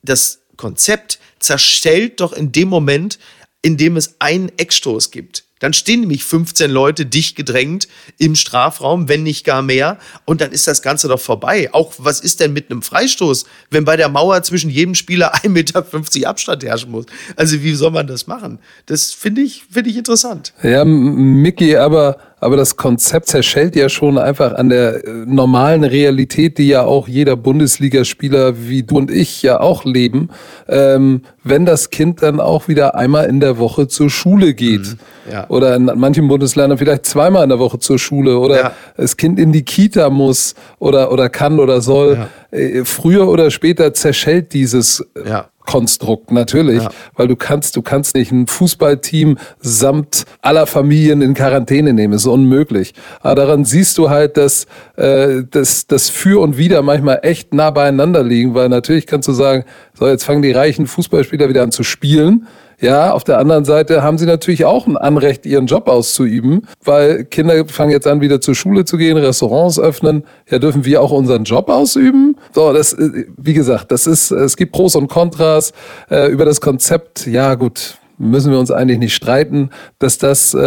das 0.03 0.39
Konzept 0.57 1.19
zerstellt 1.39 2.19
doch 2.19 2.33
in 2.33 2.51
dem 2.51 2.69
Moment, 2.69 3.19
in 3.61 3.77
dem 3.77 3.97
es 3.97 4.15
einen 4.19 4.51
Eckstoß 4.57 5.11
gibt. 5.11 5.43
Dann 5.61 5.73
stehen 5.73 6.01
nämlich 6.01 6.23
15 6.23 6.71
Leute 6.71 7.05
dicht 7.05 7.35
gedrängt 7.35 7.87
im 8.17 8.35
Strafraum, 8.35 9.07
wenn 9.07 9.21
nicht 9.21 9.45
gar 9.45 9.61
mehr. 9.61 9.99
Und 10.25 10.41
dann 10.41 10.51
ist 10.51 10.67
das 10.67 10.81
Ganze 10.81 11.07
doch 11.07 11.19
vorbei. 11.19 11.69
Auch 11.71 11.93
was 11.99 12.19
ist 12.19 12.39
denn 12.39 12.51
mit 12.51 12.71
einem 12.71 12.81
Freistoß, 12.81 13.45
wenn 13.69 13.85
bei 13.85 13.95
der 13.95 14.09
Mauer 14.09 14.41
zwischen 14.41 14.71
jedem 14.71 14.95
Spieler 14.95 15.35
1,50 15.43 15.49
Meter 15.49 16.29
Abstand 16.29 16.63
herrschen 16.63 16.89
muss? 16.89 17.05
Also 17.35 17.61
wie 17.61 17.75
soll 17.75 17.91
man 17.91 18.07
das 18.07 18.25
machen? 18.25 18.57
Das 18.87 19.13
finde 19.13 19.41
ich, 19.41 19.63
finde 19.69 19.91
ich 19.91 19.97
interessant. 19.97 20.53
Ja, 20.63 20.83
Mickey, 20.83 21.77
aber 21.77 22.17
aber 22.41 22.57
das 22.57 22.75
Konzept 22.75 23.27
zerschellt 23.27 23.75
ja 23.75 23.87
schon 23.87 24.17
einfach 24.17 24.53
an 24.53 24.69
der 24.69 25.05
äh, 25.05 25.09
normalen 25.27 25.83
Realität, 25.83 26.57
die 26.57 26.67
ja 26.67 26.83
auch 26.83 27.07
jeder 27.07 27.35
Bundesligaspieler 27.35 28.67
wie 28.67 28.81
du 28.81 28.97
und 28.97 29.11
ich 29.11 29.43
ja 29.43 29.59
auch 29.59 29.85
leben, 29.85 30.29
ähm, 30.67 31.21
wenn 31.43 31.65
das 31.67 31.91
Kind 31.91 32.23
dann 32.23 32.39
auch 32.39 32.67
wieder 32.67 32.95
einmal 32.95 33.27
in 33.27 33.39
der 33.39 33.59
Woche 33.59 33.87
zur 33.87 34.09
Schule 34.09 34.55
geht. 34.55 34.81
Mhm, 34.81 35.31
ja. 35.31 35.49
Oder 35.49 35.75
in 35.75 35.85
manchen 35.95 36.27
Bundesländern 36.27 36.79
vielleicht 36.79 37.05
zweimal 37.05 37.43
in 37.43 37.49
der 37.49 37.59
Woche 37.59 37.77
zur 37.77 37.99
Schule 37.99 38.39
oder 38.39 38.59
ja. 38.59 38.71
das 38.97 39.17
Kind 39.17 39.39
in 39.39 39.51
die 39.51 39.63
Kita 39.63 40.09
muss 40.09 40.55
oder, 40.79 41.11
oder 41.11 41.29
kann 41.29 41.59
oder 41.59 41.79
soll. 41.79 42.27
Ja. 42.51 42.57
Äh, 42.57 42.85
früher 42.85 43.29
oder 43.29 43.51
später 43.51 43.93
zerschellt 43.93 44.53
dieses 44.53 45.05
ja. 45.25 45.50
Konstrukt, 45.65 46.31
natürlich, 46.31 46.83
ja. 46.83 46.89
weil 47.15 47.27
du 47.27 47.35
kannst, 47.35 47.75
du 47.75 47.81
kannst 47.81 48.15
nicht 48.15 48.31
ein 48.31 48.47
Fußballteam 48.47 49.37
samt 49.59 50.25
aller 50.41 50.67
Familien 50.67 51.21
in 51.21 51.33
Quarantäne 51.33 51.93
nehmen, 51.93 52.13
ist 52.13 52.25
unmöglich. 52.25 52.93
Aber 53.21 53.35
daran 53.35 53.65
siehst 53.65 53.97
du 53.97 54.09
halt, 54.09 54.37
dass 54.37 54.65
äh, 54.97 55.43
das, 55.49 55.87
das 55.87 56.09
Für 56.09 56.41
und 56.41 56.57
Wider 56.57 56.81
manchmal 56.81 57.19
echt 57.23 57.53
nah 57.53 57.71
beieinander 57.71 58.23
liegen, 58.23 58.53
weil 58.53 58.69
natürlich 58.69 59.07
kannst 59.07 59.27
du 59.27 59.33
sagen, 59.33 59.65
so 59.93 60.07
jetzt 60.07 60.23
fangen 60.23 60.41
die 60.41 60.51
reichen 60.51 60.87
Fußballspieler 60.87 61.49
wieder 61.49 61.63
an 61.63 61.71
zu 61.71 61.83
spielen 61.83 62.47
ja, 62.81 63.11
auf 63.11 63.23
der 63.23 63.37
anderen 63.37 63.63
Seite 63.63 64.01
haben 64.01 64.17
sie 64.17 64.25
natürlich 64.25 64.65
auch 64.65 64.87
ein 64.87 64.97
Anrecht, 64.97 65.45
ihren 65.45 65.67
Job 65.67 65.87
auszuüben, 65.87 66.67
weil 66.83 67.25
Kinder 67.25 67.65
fangen 67.67 67.91
jetzt 67.91 68.07
an, 68.07 68.21
wieder 68.21 68.41
zur 68.41 68.55
Schule 68.55 68.85
zu 68.85 68.97
gehen, 68.97 69.17
Restaurants 69.17 69.79
öffnen. 69.79 70.23
Ja, 70.49 70.57
dürfen 70.57 70.83
wir 70.83 71.01
auch 71.01 71.11
unseren 71.11 71.43
Job 71.43 71.69
ausüben? 71.69 72.37
So, 72.53 72.73
das, 72.73 72.93
äh, 72.93 73.25
wie 73.37 73.53
gesagt, 73.53 73.91
das 73.91 74.07
ist, 74.07 74.31
es 74.31 74.57
gibt 74.57 74.71
Pros 74.71 74.95
und 74.95 75.07
Kontras 75.09 75.73
äh, 76.09 76.31
über 76.31 76.43
das 76.43 76.59
Konzept. 76.59 77.27
Ja, 77.27 77.53
gut, 77.53 77.99
müssen 78.17 78.51
wir 78.51 78.59
uns 78.59 78.71
eigentlich 78.71 78.97
nicht 78.97 79.13
streiten, 79.13 79.69
dass 79.99 80.17
das 80.17 80.55
äh, 80.55 80.57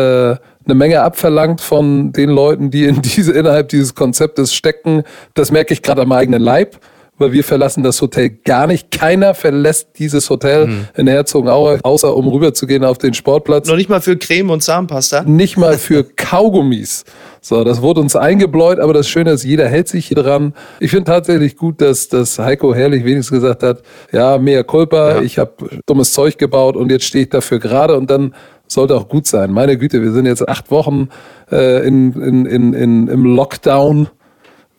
eine 0.67 0.75
Menge 0.75 1.03
abverlangt 1.03 1.61
von 1.61 2.13
den 2.13 2.31
Leuten, 2.31 2.71
die 2.71 2.85
in 2.85 3.03
diese, 3.03 3.33
innerhalb 3.33 3.71
dieses 3.71 3.97
Konzeptes 3.97 4.55
stecken. 4.55 5.03
Das 5.35 5.51
merke 5.51 5.75
ich 5.75 5.83
gerade 5.83 6.03
am 6.03 6.13
eigenen 6.13 6.43
Leib 6.43 6.79
weil 7.19 7.33
wir 7.33 7.45
verlassen 7.45 7.83
das 7.83 8.01
Hotel 8.03 8.31
gar 8.31 8.67
nicht. 8.67 8.91
Keiner 8.91 9.35
verlässt 9.35 9.91
dieses 9.99 10.29
Hotel 10.31 10.67
mhm. 10.67 10.89
in 10.97 11.07
Herzogenaurach, 11.07 11.81
außer 11.83 12.15
um 12.17 12.29
rüberzugehen 12.29 12.85
auf 12.85 12.99
den 12.99 13.15
Sportplatz. 13.15 13.69
Noch 13.69 13.77
nicht 13.77 13.89
mal 13.89 14.01
für 14.01 14.17
Creme 14.17 14.51
und 14.51 14.63
Zahnpasta? 14.63 15.23
Nicht 15.23 15.57
mal 15.57 15.79
für 15.79 16.05
Kaugummis. 16.05 17.05
So, 17.41 17.63
das 17.63 17.83
wurde 17.83 18.01
uns 18.01 18.17
eingebläut, 18.17 18.81
aber 18.81 18.95
das 18.95 19.09
Schöne 19.09 19.33
ist, 19.33 19.45
jeder 19.45 19.69
hält 19.69 19.87
sich 19.89 20.07
hier 20.07 20.17
dran. 20.17 20.55
Ich 20.81 20.91
finde 20.91 21.05
tatsächlich 21.05 21.57
gut, 21.57 21.81
dass, 21.81 22.09
dass 22.09 22.39
Heiko 22.39 22.75
Herrlich 22.75 23.05
wenigstens 23.05 23.41
gesagt 23.41 23.63
hat, 23.63 23.83
ja, 24.13 24.39
mehr 24.39 24.65
Culpa, 24.65 25.17
ja. 25.17 25.21
ich 25.21 25.39
habe 25.39 25.53
dummes 25.87 26.13
Zeug 26.15 26.39
gebaut 26.39 26.75
und 26.75 26.91
jetzt 26.91 27.05
stehe 27.05 27.25
ich 27.25 27.31
dafür 27.31 27.59
gerade 27.59 27.97
und 27.97 28.11
dann 28.11 28.35
sollte 28.67 28.97
auch 28.97 29.09
gut 29.09 29.27
sein. 29.27 29.53
Meine 29.53 29.77
Güte, 29.77 30.03
wir 30.03 30.13
sind 30.13 30.27
jetzt 30.27 30.49
acht 30.49 30.71
Wochen 30.71 31.09
äh, 31.53 31.87
in, 31.87 32.13
in, 32.15 32.47
in, 32.47 32.73
in, 32.73 33.09
im 33.09 33.25
Lockdown, 33.25 34.09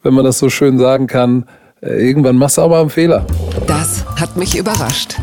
wenn 0.01 0.13
man 0.13 0.25
das 0.25 0.39
so 0.39 0.49
schön 0.49 0.79
sagen 0.79 1.07
kann. 1.07 1.45
Irgendwann 1.85 2.37
machst 2.37 2.57
du 2.57 2.67
mal 2.67 2.81
einen 2.81 2.89
Fehler. 2.89 3.25
Das 3.67 4.03
hat 4.19 4.35
mich 4.35 4.57
überrascht. 4.57 5.15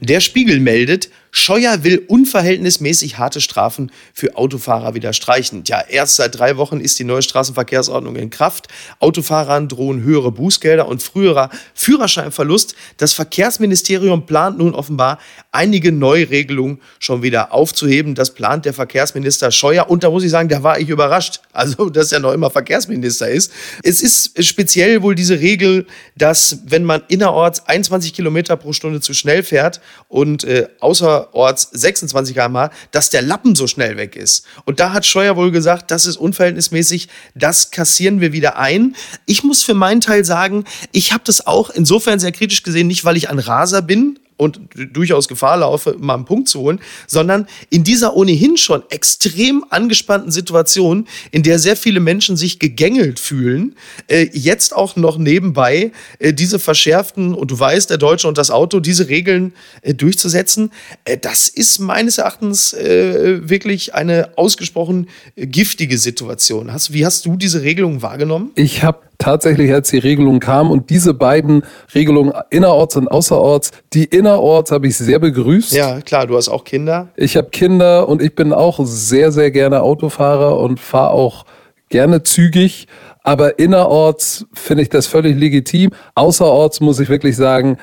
Der 0.00 0.20
Spiegel 0.20 0.60
meldet, 0.60 1.10
Scheuer 1.30 1.82
will 1.82 2.04
unverhältnismäßig 2.08 3.18
harte 3.18 3.40
Strafen 3.40 3.90
für 4.12 4.36
Autofahrer 4.36 4.94
wieder 4.94 5.12
streichen. 5.12 5.64
Ja, 5.66 5.80
erst 5.80 6.16
seit 6.16 6.38
drei 6.38 6.56
Wochen 6.56 6.78
ist 6.78 6.98
die 6.98 7.04
neue 7.04 7.22
Straßenverkehrsordnung 7.22 8.16
in 8.16 8.30
Kraft. 8.30 8.68
Autofahrern 9.00 9.68
drohen 9.68 10.02
höhere 10.02 10.30
Bußgelder 10.30 10.86
und 10.86 11.02
früherer 11.02 11.50
Führerscheinverlust. 11.74 12.76
Das 12.98 13.14
Verkehrsministerium 13.14 14.26
plant 14.26 14.58
nun 14.58 14.74
offenbar 14.74 15.18
einige 15.54 15.92
Neuregelungen 15.92 16.80
schon 16.98 17.22
wieder 17.22 17.52
aufzuheben. 17.52 18.14
Das 18.14 18.34
plant 18.34 18.64
der 18.64 18.74
Verkehrsminister 18.74 19.50
Scheuer. 19.50 19.88
Und 19.88 20.04
da 20.04 20.10
muss 20.10 20.24
ich 20.24 20.30
sagen, 20.30 20.48
da 20.48 20.62
war 20.62 20.78
ich 20.78 20.88
überrascht. 20.88 21.40
Also, 21.52 21.88
dass 21.90 22.12
er 22.12 22.20
noch 22.20 22.32
immer 22.32 22.50
Verkehrsminister 22.50 23.28
ist. 23.28 23.52
Es 23.82 24.02
ist 24.02 24.44
speziell 24.44 25.02
wohl 25.02 25.14
diese 25.14 25.38
Regel, 25.40 25.86
dass 26.16 26.58
wenn 26.66 26.84
man 26.84 27.02
innerorts 27.08 27.66
21 27.66 28.12
Kilometer 28.12 28.56
pro 28.56 28.72
Stunde 28.72 29.00
zu 29.00 29.14
schnell 29.14 29.42
fährt 29.42 29.80
und 30.08 30.44
äh, 30.44 30.66
außer 30.80 31.04
außerorts 31.04 31.68
26 31.72 32.34
km/h, 32.34 32.70
dass 32.90 33.10
der 33.10 33.22
Lappen 33.22 33.54
so 33.54 33.66
schnell 33.66 33.96
weg 33.96 34.16
ist. 34.16 34.46
Und 34.64 34.80
da 34.80 34.92
hat 34.92 35.06
Scheuer 35.06 35.36
wohl 35.36 35.50
gesagt, 35.50 35.90
das 35.90 36.06
ist 36.06 36.16
unverhältnismäßig, 36.16 37.08
das 37.34 37.70
kassieren 37.70 38.20
wir 38.20 38.32
wieder 38.32 38.58
ein. 38.58 38.96
Ich 39.26 39.44
muss 39.44 39.62
für 39.62 39.74
meinen 39.74 40.00
Teil 40.00 40.24
sagen, 40.24 40.64
ich 40.92 41.12
habe 41.12 41.24
das 41.26 41.46
auch 41.46 41.70
insofern 41.70 42.18
sehr 42.18 42.32
kritisch 42.32 42.62
gesehen, 42.62 42.86
nicht 42.86 43.04
weil 43.04 43.16
ich 43.16 43.28
ein 43.28 43.38
Raser 43.38 43.82
bin, 43.82 44.18
und 44.36 44.60
durchaus 44.92 45.28
Gefahr 45.28 45.58
laufe, 45.58 45.96
mal 45.98 46.14
einen 46.14 46.24
Punkt 46.24 46.48
zu 46.48 46.60
holen, 46.60 46.80
sondern 47.06 47.46
in 47.70 47.84
dieser 47.84 48.16
ohnehin 48.16 48.56
schon 48.56 48.82
extrem 48.90 49.64
angespannten 49.70 50.32
Situation, 50.32 51.06
in 51.30 51.42
der 51.42 51.58
sehr 51.58 51.76
viele 51.76 52.00
Menschen 52.00 52.36
sich 52.36 52.58
gegängelt 52.58 53.20
fühlen, 53.20 53.76
äh, 54.08 54.28
jetzt 54.32 54.74
auch 54.74 54.96
noch 54.96 55.18
nebenbei 55.18 55.92
äh, 56.18 56.32
diese 56.32 56.58
verschärften, 56.58 57.34
und 57.34 57.50
du 57.50 57.58
weißt, 57.58 57.90
der 57.90 57.98
Deutsche 57.98 58.28
und 58.28 58.38
das 58.38 58.50
Auto, 58.50 58.80
diese 58.80 59.08
Regeln 59.08 59.52
äh, 59.82 59.94
durchzusetzen, 59.94 60.72
äh, 61.04 61.16
das 61.16 61.48
ist 61.48 61.78
meines 61.78 62.18
Erachtens 62.18 62.72
äh, 62.72 63.48
wirklich 63.48 63.94
eine 63.94 64.36
ausgesprochen 64.36 65.08
äh, 65.36 65.46
giftige 65.46 65.98
Situation. 65.98 66.72
Hast, 66.72 66.92
wie 66.92 67.06
hast 67.06 67.26
du 67.26 67.36
diese 67.36 67.62
Regelung 67.62 68.02
wahrgenommen? 68.02 68.50
Ich 68.56 68.82
habe 68.82 69.00
tatsächlich, 69.24 69.72
als 69.72 69.88
die 69.88 69.98
Regelung 69.98 70.38
kam 70.38 70.70
und 70.70 70.90
diese 70.90 71.14
beiden 71.14 71.62
Regelungen 71.94 72.34
innerorts 72.50 72.96
und 72.96 73.08
außerorts, 73.08 73.70
die 73.94 74.04
innerorts 74.04 74.70
habe 74.70 74.86
ich 74.86 74.98
sehr 74.98 75.18
begrüßt. 75.18 75.72
Ja, 75.72 76.02
klar, 76.02 76.26
du 76.26 76.36
hast 76.36 76.50
auch 76.50 76.64
Kinder. 76.64 77.08
Ich 77.16 77.36
habe 77.36 77.48
Kinder 77.48 78.06
und 78.06 78.20
ich 78.20 78.34
bin 78.34 78.52
auch 78.52 78.80
sehr, 78.82 79.32
sehr 79.32 79.50
gerne 79.50 79.82
Autofahrer 79.82 80.58
und 80.58 80.78
fahre 80.78 81.10
auch 81.10 81.46
gerne 81.88 82.22
zügig. 82.22 82.86
Aber 83.22 83.58
innerorts 83.58 84.44
finde 84.52 84.82
ich 84.82 84.90
das 84.90 85.06
völlig 85.06 85.38
legitim. 85.38 85.92
Außerorts 86.14 86.80
muss 86.80 87.00
ich 87.00 87.08
wirklich 87.08 87.36
sagen, 87.36 87.78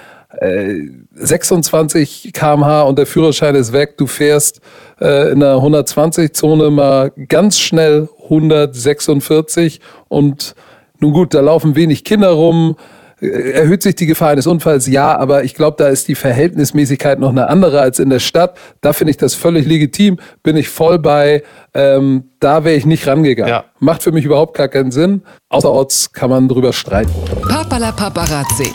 26 1.15 2.27
äh, 2.27 2.31
kmh 2.31 2.83
und 2.83 2.97
der 2.99 3.07
Führerschein 3.07 3.55
ist 3.55 3.73
weg. 3.73 3.97
Du 3.97 4.05
fährst 4.05 4.61
äh, 4.99 5.31
in 5.31 5.43
einer 5.43 5.55
120-Zone 5.55 6.69
mal 6.69 7.11
ganz 7.27 7.59
schnell 7.59 8.07
146 8.23 9.81
und 10.07 10.55
nun 11.01 11.13
gut, 11.13 11.33
da 11.33 11.41
laufen 11.41 11.75
wenig 11.75 12.03
Kinder 12.03 12.29
rum. 12.29 12.75
Äh, 13.21 13.51
erhöht 13.51 13.83
sich 13.83 13.95
die 13.95 14.05
Gefahr 14.05 14.29
eines 14.29 14.47
Unfalls? 14.47 14.87
Ja, 14.87 15.17
aber 15.17 15.43
ich 15.43 15.53
glaube, 15.53 15.77
da 15.77 15.87
ist 15.87 16.07
die 16.07 16.15
Verhältnismäßigkeit 16.15 17.19
noch 17.19 17.29
eine 17.29 17.49
andere 17.49 17.81
als 17.81 17.99
in 17.99 18.09
der 18.09 18.19
Stadt. 18.19 18.57
Da 18.81 18.93
finde 18.93 19.11
ich 19.11 19.17
das 19.17 19.35
völlig 19.35 19.65
legitim, 19.67 20.19
bin 20.43 20.57
ich 20.57 20.69
voll 20.69 20.99
bei. 20.99 21.43
Ähm, 21.73 22.25
da 22.39 22.63
wäre 22.63 22.75
ich 22.75 22.85
nicht 22.85 23.07
rangegangen. 23.07 23.51
Ja. 23.51 23.65
Macht 23.79 24.03
für 24.03 24.11
mich 24.11 24.25
überhaupt 24.25 24.57
gar 24.57 24.67
keinen 24.67 24.91
Sinn. 24.91 25.21
Außerorts 25.49 26.13
kann 26.13 26.29
man 26.29 26.47
drüber 26.47 26.73
streiten. 26.73 27.11
Papala 27.47 27.91
Paparazzi. 27.91 28.71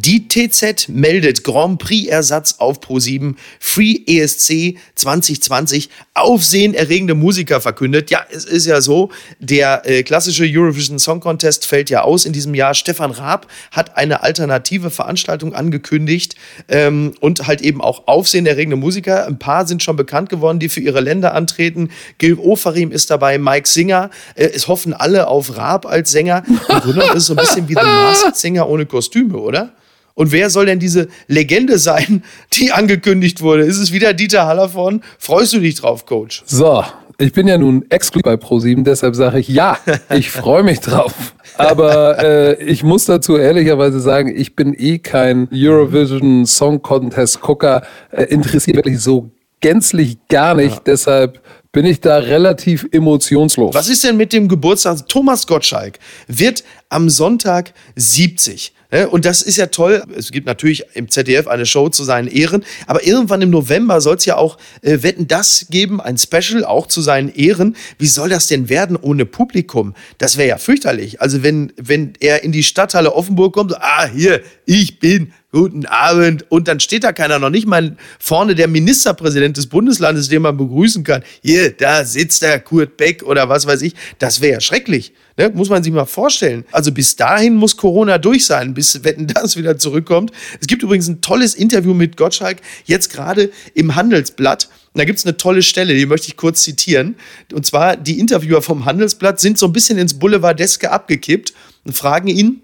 Die 0.00 0.28
TZ 0.28 0.88
meldet 0.88 1.42
Grand 1.42 1.80
Prix-Ersatz 1.80 2.56
auf 2.58 2.78
Pro7, 2.78 3.34
Free 3.58 3.96
ESC 4.06 4.78
2020, 4.94 5.90
aufsehenerregende 6.14 7.16
Musiker 7.16 7.60
verkündet. 7.60 8.08
Ja, 8.08 8.20
es 8.30 8.44
ist 8.44 8.66
ja 8.66 8.80
so, 8.80 9.10
der 9.40 9.82
äh, 9.86 10.04
klassische 10.04 10.44
Eurovision 10.44 11.00
Song 11.00 11.18
Contest 11.18 11.66
fällt 11.66 11.90
ja 11.90 12.02
aus 12.02 12.26
in 12.26 12.32
diesem 12.32 12.54
Jahr. 12.54 12.74
Stefan 12.74 13.10
Raab 13.10 13.48
hat 13.72 13.96
eine 13.96 14.22
alternative 14.22 14.90
Veranstaltung 14.90 15.52
angekündigt 15.52 16.36
ähm, 16.68 17.14
und 17.18 17.48
halt 17.48 17.60
eben 17.60 17.80
auch 17.80 18.06
aufsehenerregende 18.06 18.76
Musiker. 18.76 19.26
Ein 19.26 19.40
paar 19.40 19.66
sind 19.66 19.82
schon 19.82 19.96
bekannt 19.96 20.28
geworden, 20.28 20.60
die 20.60 20.68
für 20.68 20.80
ihre 20.80 21.00
Länder 21.00 21.34
antreten. 21.34 21.90
Gil 22.18 22.38
Ofarim 22.38 22.92
ist 22.92 23.10
dabei, 23.10 23.38
Mike 23.38 23.68
Singer. 23.68 24.10
Äh, 24.36 24.50
es 24.54 24.68
hoffen 24.68 24.94
alle 24.94 25.26
auf 25.26 25.56
Raab 25.56 25.86
als 25.86 26.12
Sänger. 26.12 26.44
Im 26.46 26.80
Grunde 26.80 27.02
ist 27.02 27.14
es 27.14 27.26
so 27.26 27.32
ein 27.32 27.38
bisschen 27.38 27.68
wie 27.68 27.74
The 27.74 27.84
Masked 27.84 28.36
Singer 28.36 28.68
ohne 28.68 28.86
Kostüme, 28.86 29.38
oder? 29.38 29.72
Und 30.18 30.32
wer 30.32 30.50
soll 30.50 30.66
denn 30.66 30.80
diese 30.80 31.06
Legende 31.28 31.78
sein, 31.78 32.24
die 32.54 32.72
angekündigt 32.72 33.40
wurde? 33.40 33.62
Ist 33.62 33.78
es 33.78 33.92
wieder 33.92 34.14
Dieter 34.14 34.46
Hallervorn? 34.46 35.02
Freust 35.16 35.52
du 35.52 35.60
dich 35.60 35.76
drauf, 35.76 36.06
Coach? 36.06 36.42
So, 36.44 36.82
ich 37.18 37.32
bin 37.32 37.46
ja 37.46 37.56
nun 37.56 37.84
exklusiv 37.88 38.24
bei 38.24 38.34
Pro7, 38.34 38.82
deshalb 38.82 39.14
sage 39.14 39.38
ich 39.38 39.46
ja, 39.46 39.78
ich 40.10 40.30
freue 40.32 40.64
mich 40.64 40.80
drauf. 40.80 41.14
Aber 41.56 42.18
äh, 42.18 42.64
ich 42.64 42.82
muss 42.82 43.04
dazu 43.04 43.36
ehrlicherweise 43.36 44.00
sagen, 44.00 44.34
ich 44.36 44.56
bin 44.56 44.74
eh 44.76 44.98
kein 44.98 45.48
Eurovision 45.52 46.46
Song 46.46 46.82
Contest 46.82 47.40
Gucker, 47.40 47.82
äh, 48.10 48.24
interessiert 48.24 48.76
wirklich 48.76 48.98
so 48.98 49.30
gänzlich 49.60 50.18
gar 50.28 50.56
nicht. 50.56 50.74
Ja. 50.74 50.82
Deshalb 50.84 51.40
bin 51.70 51.86
ich 51.86 52.00
da 52.00 52.16
relativ 52.16 52.88
emotionslos. 52.90 53.72
Was 53.72 53.88
ist 53.88 54.02
denn 54.02 54.16
mit 54.16 54.32
dem 54.32 54.48
Geburtstag? 54.48 55.08
Thomas 55.08 55.46
Gottschalk 55.46 56.00
wird 56.26 56.64
am 56.88 57.08
Sonntag 57.08 57.72
70. 57.94 58.72
Ne? 58.90 59.08
Und 59.08 59.24
das 59.24 59.42
ist 59.42 59.56
ja 59.56 59.66
toll. 59.66 60.02
Es 60.16 60.32
gibt 60.32 60.46
natürlich 60.46 60.84
im 60.94 61.08
ZDF 61.08 61.46
eine 61.46 61.66
Show 61.66 61.88
zu 61.90 62.04
seinen 62.04 62.28
Ehren, 62.28 62.64
aber 62.86 63.04
irgendwann 63.04 63.42
im 63.42 63.50
November 63.50 64.00
soll 64.00 64.16
es 64.16 64.24
ja 64.24 64.36
auch 64.36 64.56
äh, 64.82 65.02
Wetten 65.02 65.28
das 65.28 65.66
geben, 65.68 66.00
ein 66.00 66.16
Special 66.16 66.64
auch 66.64 66.86
zu 66.86 67.02
seinen 67.02 67.28
Ehren. 67.34 67.76
Wie 67.98 68.06
soll 68.06 68.30
das 68.30 68.46
denn 68.46 68.68
werden 68.68 68.96
ohne 68.96 69.26
Publikum? 69.26 69.94
Das 70.16 70.38
wäre 70.38 70.48
ja 70.48 70.58
fürchterlich. 70.58 71.20
Also 71.20 71.42
wenn, 71.42 71.72
wenn 71.76 72.14
er 72.20 72.44
in 72.44 72.52
die 72.52 72.64
Stadthalle 72.64 73.14
Offenburg 73.14 73.54
kommt, 73.54 73.76
ah, 73.76 74.06
hier, 74.06 74.40
ich 74.68 74.98
bin 74.98 75.32
guten 75.50 75.86
Abend. 75.86 76.44
Und 76.50 76.68
dann 76.68 76.78
steht 76.78 77.02
da 77.02 77.12
keiner, 77.12 77.38
noch 77.38 77.48
nicht 77.48 77.66
mal 77.66 77.96
vorne 78.18 78.54
der 78.54 78.68
Ministerpräsident 78.68 79.56
des 79.56 79.66
Bundeslandes, 79.66 80.28
den 80.28 80.42
man 80.42 80.58
begrüßen 80.58 81.04
kann. 81.04 81.22
Hier, 81.42 81.70
da 81.72 82.04
sitzt 82.04 82.42
der 82.42 82.60
Kurt 82.60 82.98
Beck 82.98 83.22
oder 83.22 83.48
was 83.48 83.66
weiß 83.66 83.80
ich. 83.80 83.94
Das 84.18 84.42
wäre 84.42 84.52
ja 84.52 84.60
schrecklich. 84.60 85.14
Ne? 85.38 85.50
Muss 85.54 85.70
man 85.70 85.82
sich 85.82 85.90
mal 85.90 86.04
vorstellen. 86.04 86.66
Also 86.70 86.92
bis 86.92 87.16
dahin 87.16 87.54
muss 87.54 87.78
Corona 87.78 88.18
durch 88.18 88.44
sein, 88.44 88.74
bis 88.74 89.04
Wetten 89.04 89.26
das 89.34 89.56
wieder 89.56 89.78
zurückkommt. 89.78 90.32
Es 90.60 90.66
gibt 90.66 90.82
übrigens 90.82 91.08
ein 91.08 91.22
tolles 91.22 91.54
Interview 91.54 91.94
mit 91.94 92.18
Gottschalk, 92.18 92.58
jetzt 92.84 93.10
gerade 93.10 93.50
im 93.72 93.94
Handelsblatt. 93.94 94.68
da 94.92 95.06
gibt 95.06 95.18
es 95.18 95.24
eine 95.24 95.38
tolle 95.38 95.62
Stelle, 95.62 95.94
die 95.94 96.04
möchte 96.04 96.28
ich 96.28 96.36
kurz 96.36 96.62
zitieren. 96.62 97.16
Und 97.54 97.64
zwar, 97.64 97.96
die 97.96 98.18
Interviewer 98.18 98.60
vom 98.60 98.84
Handelsblatt 98.84 99.40
sind 99.40 99.56
so 99.56 99.64
ein 99.64 99.72
bisschen 99.72 99.96
ins 99.96 100.18
Boulevardeske 100.18 100.90
abgekippt 100.90 101.54
und 101.84 101.94
fragen 101.94 102.28
ihn, 102.28 102.60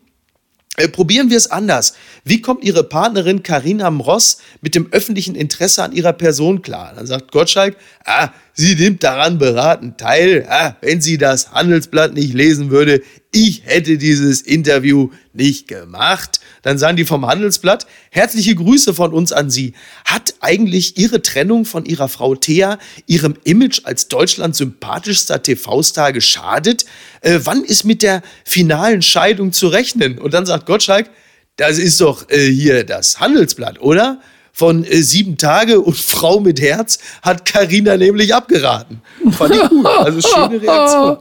probieren 0.93 1.31
wir 1.31 1.37
es 1.37 1.51
anders. 1.51 1.95
Wie 2.25 2.41
kommt 2.41 2.65
Ihre 2.65 2.85
Partnerin 2.85 3.43
Karina 3.43 3.91
Mross 3.91 4.39
mit 4.61 4.75
dem 4.75 4.89
öffentlichen 4.91 5.35
Interesse 5.35 5.83
an 5.83 5.93
ihrer 5.93 6.13
Person 6.13 6.63
klar? 6.63 6.93
Dann 6.97 7.07
sagt 7.07 7.31
Gottschalk, 7.33 7.77
ah, 8.05 8.31
sie 8.55 8.75
nimmt 8.75 9.03
daran 9.03 9.39
beraten 9.39 9.97
teil. 9.97 10.47
Ah, 10.49 10.77
wenn 10.81 11.01
sie 11.01 11.19
das 11.19 11.53
Handelsblatt 11.53 12.15
nicht 12.15 12.33
lesen 12.33 12.71
würde, 12.71 13.03
ich 13.33 13.63
hätte 13.65 13.99
dieses 13.99 14.43
Interview 14.43 15.11
nicht 15.33 15.67
gemacht. 15.67 16.41
Dann 16.63 16.79
sagen 16.79 16.97
die 16.97 17.05
vom 17.05 17.27
Handelsblatt, 17.27 17.87
herzliche 18.11 18.55
Grüße 18.55 18.95
von 18.95 19.13
uns 19.13 19.33
an 19.33 19.51
Sie. 19.51 19.75
Hat 20.05 20.35
eigentlich 20.41 20.97
Ihre 20.99 21.21
Trennung 21.21 21.65
von 21.65 21.85
Ihrer 21.85 22.09
Frau 22.09 22.37
Thea 22.37 22.79
Ihrem 23.07 23.35
Image 23.43 23.81
als 23.85 24.07
Deutschlands 24.07 24.59
sympathischster 24.59 25.43
TV-Star 25.43 26.13
geschadet? 26.13 26.85
Äh, 27.23 27.41
wann 27.43 27.65
ist 27.65 27.85
mit 27.85 28.03
der 28.03 28.23
finalen 28.45 29.03
Scheidung 29.03 29.53
zu 29.53 29.67
rechnen? 29.67 30.19
Und 30.19 30.33
dann 30.33 30.47
sagt 30.47 30.67
Gottschalk, 30.67 31.11
das 31.57 31.79
ist 31.79 32.01
doch 32.01 32.31
äh, 32.31 32.49
hier 32.51 32.85
das 32.85 33.19
Handelsblatt, 33.21 33.81
oder? 33.81 34.21
Von 34.57 34.85
äh, 34.85 35.03
Sieben 35.03 35.37
Tage 35.37 35.81
und 35.81 35.97
Frau 36.15 36.39
mit 36.39 36.61
Herz 36.63 36.99
hat 37.23 37.45
Karina 37.45 37.97
nämlich 37.97 38.33
abgeraten. 38.35 39.03
Fand 39.33 39.55
ich 39.55 39.69
gut. 39.69 39.85
Also 39.85 40.21
schöne 40.29 40.63
Reaktion. 40.63 41.17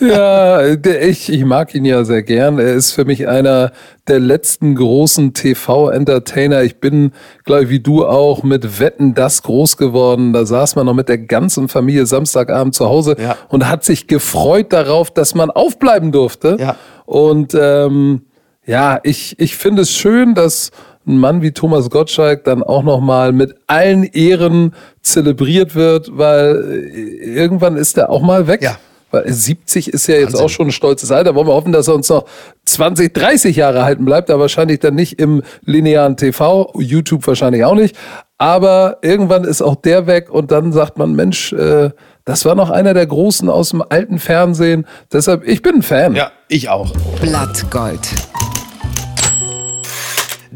ja, 0.08 0.66
ich, 1.00 1.30
ich 1.32 1.44
mag 1.44 1.74
ihn 1.74 1.86
ja 1.86 2.04
sehr 2.04 2.22
gern. 2.22 2.58
Er 2.58 2.74
ist 2.74 2.92
für 2.92 3.06
mich 3.06 3.26
einer 3.26 3.72
der 4.06 4.20
letzten 4.20 4.74
großen 4.74 5.32
TV-Entertainer. 5.32 6.62
Ich 6.64 6.78
bin, 6.78 7.12
glaube 7.44 7.64
ich, 7.64 7.70
wie 7.70 7.80
du 7.80 8.04
auch, 8.04 8.42
mit 8.42 8.78
Wetten 8.78 9.14
das 9.14 9.42
groß 9.42 9.78
geworden. 9.78 10.34
Da 10.34 10.44
saß 10.44 10.76
man 10.76 10.84
noch 10.86 10.94
mit 10.94 11.08
der 11.08 11.18
ganzen 11.18 11.68
Familie 11.68 12.04
Samstagabend 12.04 12.74
zu 12.74 12.86
Hause 12.86 13.16
Ja. 13.18 13.36
und 13.48 13.68
hat 13.68 13.84
sich 13.84 14.06
gefreut 14.06 14.72
darauf, 14.74 15.10
dass 15.10 15.34
man 15.34 15.50
aufbleiben 15.50 16.12
durfte. 16.12 16.58
Ja. 16.60 16.76
Und 17.06 17.56
ähm, 17.58 18.26
ja, 18.66 19.00
ich, 19.02 19.38
ich 19.38 19.56
finde 19.56 19.82
es 19.82 19.92
schön, 19.92 20.34
dass 20.34 20.72
ein 21.06 21.18
Mann 21.18 21.42
wie 21.42 21.52
Thomas 21.52 21.90
Gottschalk 21.90 22.44
dann 22.44 22.62
auch 22.62 22.82
nochmal 22.82 23.32
mit 23.32 23.54
allen 23.66 24.04
Ehren 24.04 24.74
zelebriert 25.02 25.74
wird, 25.74 26.16
weil 26.16 26.92
äh, 26.94 27.36
irgendwann 27.36 27.76
ist 27.76 27.96
er 27.96 28.10
auch 28.10 28.22
mal 28.22 28.46
weg. 28.46 28.62
Ja. 28.62 28.76
Weil 29.12 29.32
70 29.32 29.88
ist 29.88 30.08
ja 30.08 30.16
jetzt 30.16 30.32
Wahnsinn. 30.32 30.44
auch 30.44 30.48
schon 30.48 30.68
ein 30.68 30.72
stolzes 30.72 31.12
Alter. 31.12 31.34
Wollen 31.34 31.46
wir 31.46 31.54
hoffen, 31.54 31.72
dass 31.72 31.86
er 31.86 31.94
uns 31.94 32.08
noch 32.08 32.24
20, 32.64 33.14
30 33.14 33.54
Jahre 33.54 33.84
halten 33.84 34.04
bleibt, 34.04 34.30
aber 34.30 34.42
wahrscheinlich 34.42 34.80
dann 34.80 34.96
nicht 34.96 35.20
im 35.20 35.42
linearen 35.64 36.16
TV, 36.16 36.72
YouTube 36.78 37.26
wahrscheinlich 37.26 37.64
auch 37.64 37.76
nicht. 37.76 37.96
Aber 38.38 38.98
irgendwann 39.02 39.44
ist 39.44 39.62
auch 39.62 39.76
der 39.76 40.06
weg 40.06 40.28
und 40.30 40.50
dann 40.50 40.72
sagt 40.72 40.98
man, 40.98 41.14
Mensch, 41.14 41.52
äh, 41.52 41.90
das 42.24 42.44
war 42.44 42.56
noch 42.56 42.70
einer 42.70 42.92
der 42.92 43.06
Großen 43.06 43.48
aus 43.48 43.70
dem 43.70 43.82
alten 43.88 44.18
Fernsehen. 44.18 44.86
Deshalb, 45.12 45.46
ich 45.46 45.62
bin 45.62 45.76
ein 45.76 45.82
Fan. 45.82 46.16
Ja, 46.16 46.32
ich 46.48 46.68
auch. 46.68 46.92
Blattgold. 47.20 48.00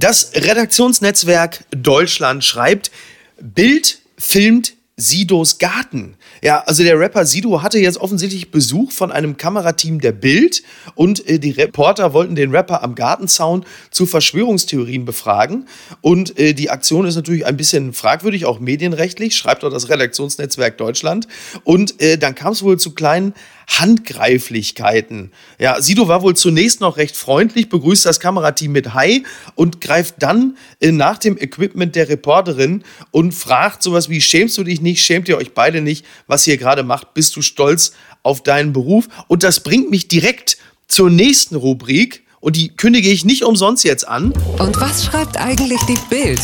Das 0.00 0.32
Redaktionsnetzwerk 0.34 1.62
Deutschland 1.72 2.42
schreibt, 2.42 2.90
Bild 3.38 3.98
filmt 4.16 4.72
Sidos 4.96 5.58
Garten. 5.58 6.16
Ja, 6.42 6.62
also 6.66 6.82
der 6.82 6.98
Rapper 6.98 7.26
Sido 7.26 7.62
hatte 7.62 7.78
jetzt 7.78 7.98
offensichtlich 7.98 8.50
Besuch 8.50 8.92
von 8.92 9.12
einem 9.12 9.36
Kamerateam 9.36 10.00
der 10.00 10.12
Bild 10.12 10.62
und 10.94 11.28
äh, 11.28 11.38
die 11.38 11.50
Reporter 11.50 12.14
wollten 12.14 12.34
den 12.34 12.50
Rapper 12.50 12.82
am 12.82 12.94
Gartenzaun 12.94 13.66
zu 13.90 14.06
Verschwörungstheorien 14.06 15.04
befragen. 15.04 15.66
Und 16.00 16.38
äh, 16.38 16.54
die 16.54 16.70
Aktion 16.70 17.04
ist 17.04 17.16
natürlich 17.16 17.44
ein 17.44 17.58
bisschen 17.58 17.92
fragwürdig, 17.92 18.46
auch 18.46 18.58
medienrechtlich, 18.58 19.36
schreibt 19.36 19.64
dort 19.64 19.74
das 19.74 19.90
Redaktionsnetzwerk 19.90 20.78
Deutschland. 20.78 21.28
Und 21.64 22.00
äh, 22.00 22.16
dann 22.16 22.34
kam 22.34 22.52
es 22.52 22.62
wohl 22.62 22.78
zu 22.78 22.92
kleinen 22.92 23.34
Handgreiflichkeiten. 23.78 25.30
Ja, 25.58 25.80
Sido 25.80 26.08
war 26.08 26.22
wohl 26.22 26.34
zunächst 26.34 26.80
noch 26.80 26.96
recht 26.96 27.16
freundlich, 27.16 27.68
begrüßt 27.68 28.04
das 28.04 28.18
Kamerateam 28.18 28.72
mit 28.72 28.94
Hi 28.94 29.24
und 29.54 29.80
greift 29.80 30.16
dann 30.18 30.56
äh, 30.80 30.90
nach 30.90 31.18
dem 31.18 31.38
Equipment 31.38 31.94
der 31.94 32.08
Reporterin 32.08 32.82
und 33.12 33.32
fragt 33.32 33.82
sowas 33.82 34.08
wie, 34.08 34.20
schämst 34.20 34.58
du 34.58 34.64
dich 34.64 34.80
nicht, 34.80 35.02
schämt 35.02 35.28
ihr 35.28 35.36
euch 35.36 35.54
beide 35.54 35.80
nicht, 35.80 36.04
was 36.26 36.46
ihr 36.46 36.56
gerade 36.56 36.82
macht, 36.82 37.14
bist 37.14 37.36
du 37.36 37.42
stolz 37.42 37.92
auf 38.22 38.42
deinen 38.42 38.72
Beruf? 38.72 39.08
Und 39.28 39.44
das 39.44 39.60
bringt 39.60 39.90
mich 39.90 40.08
direkt 40.08 40.58
zur 40.88 41.08
nächsten 41.08 41.54
Rubrik 41.54 42.24
und 42.40 42.56
die 42.56 42.74
kündige 42.76 43.08
ich 43.08 43.24
nicht 43.24 43.44
umsonst 43.44 43.84
jetzt 43.84 44.06
an. 44.06 44.32
Und 44.58 44.80
was 44.80 45.04
schreibt 45.04 45.36
eigentlich 45.36 45.80
die 45.82 45.98
Bild? 46.08 46.40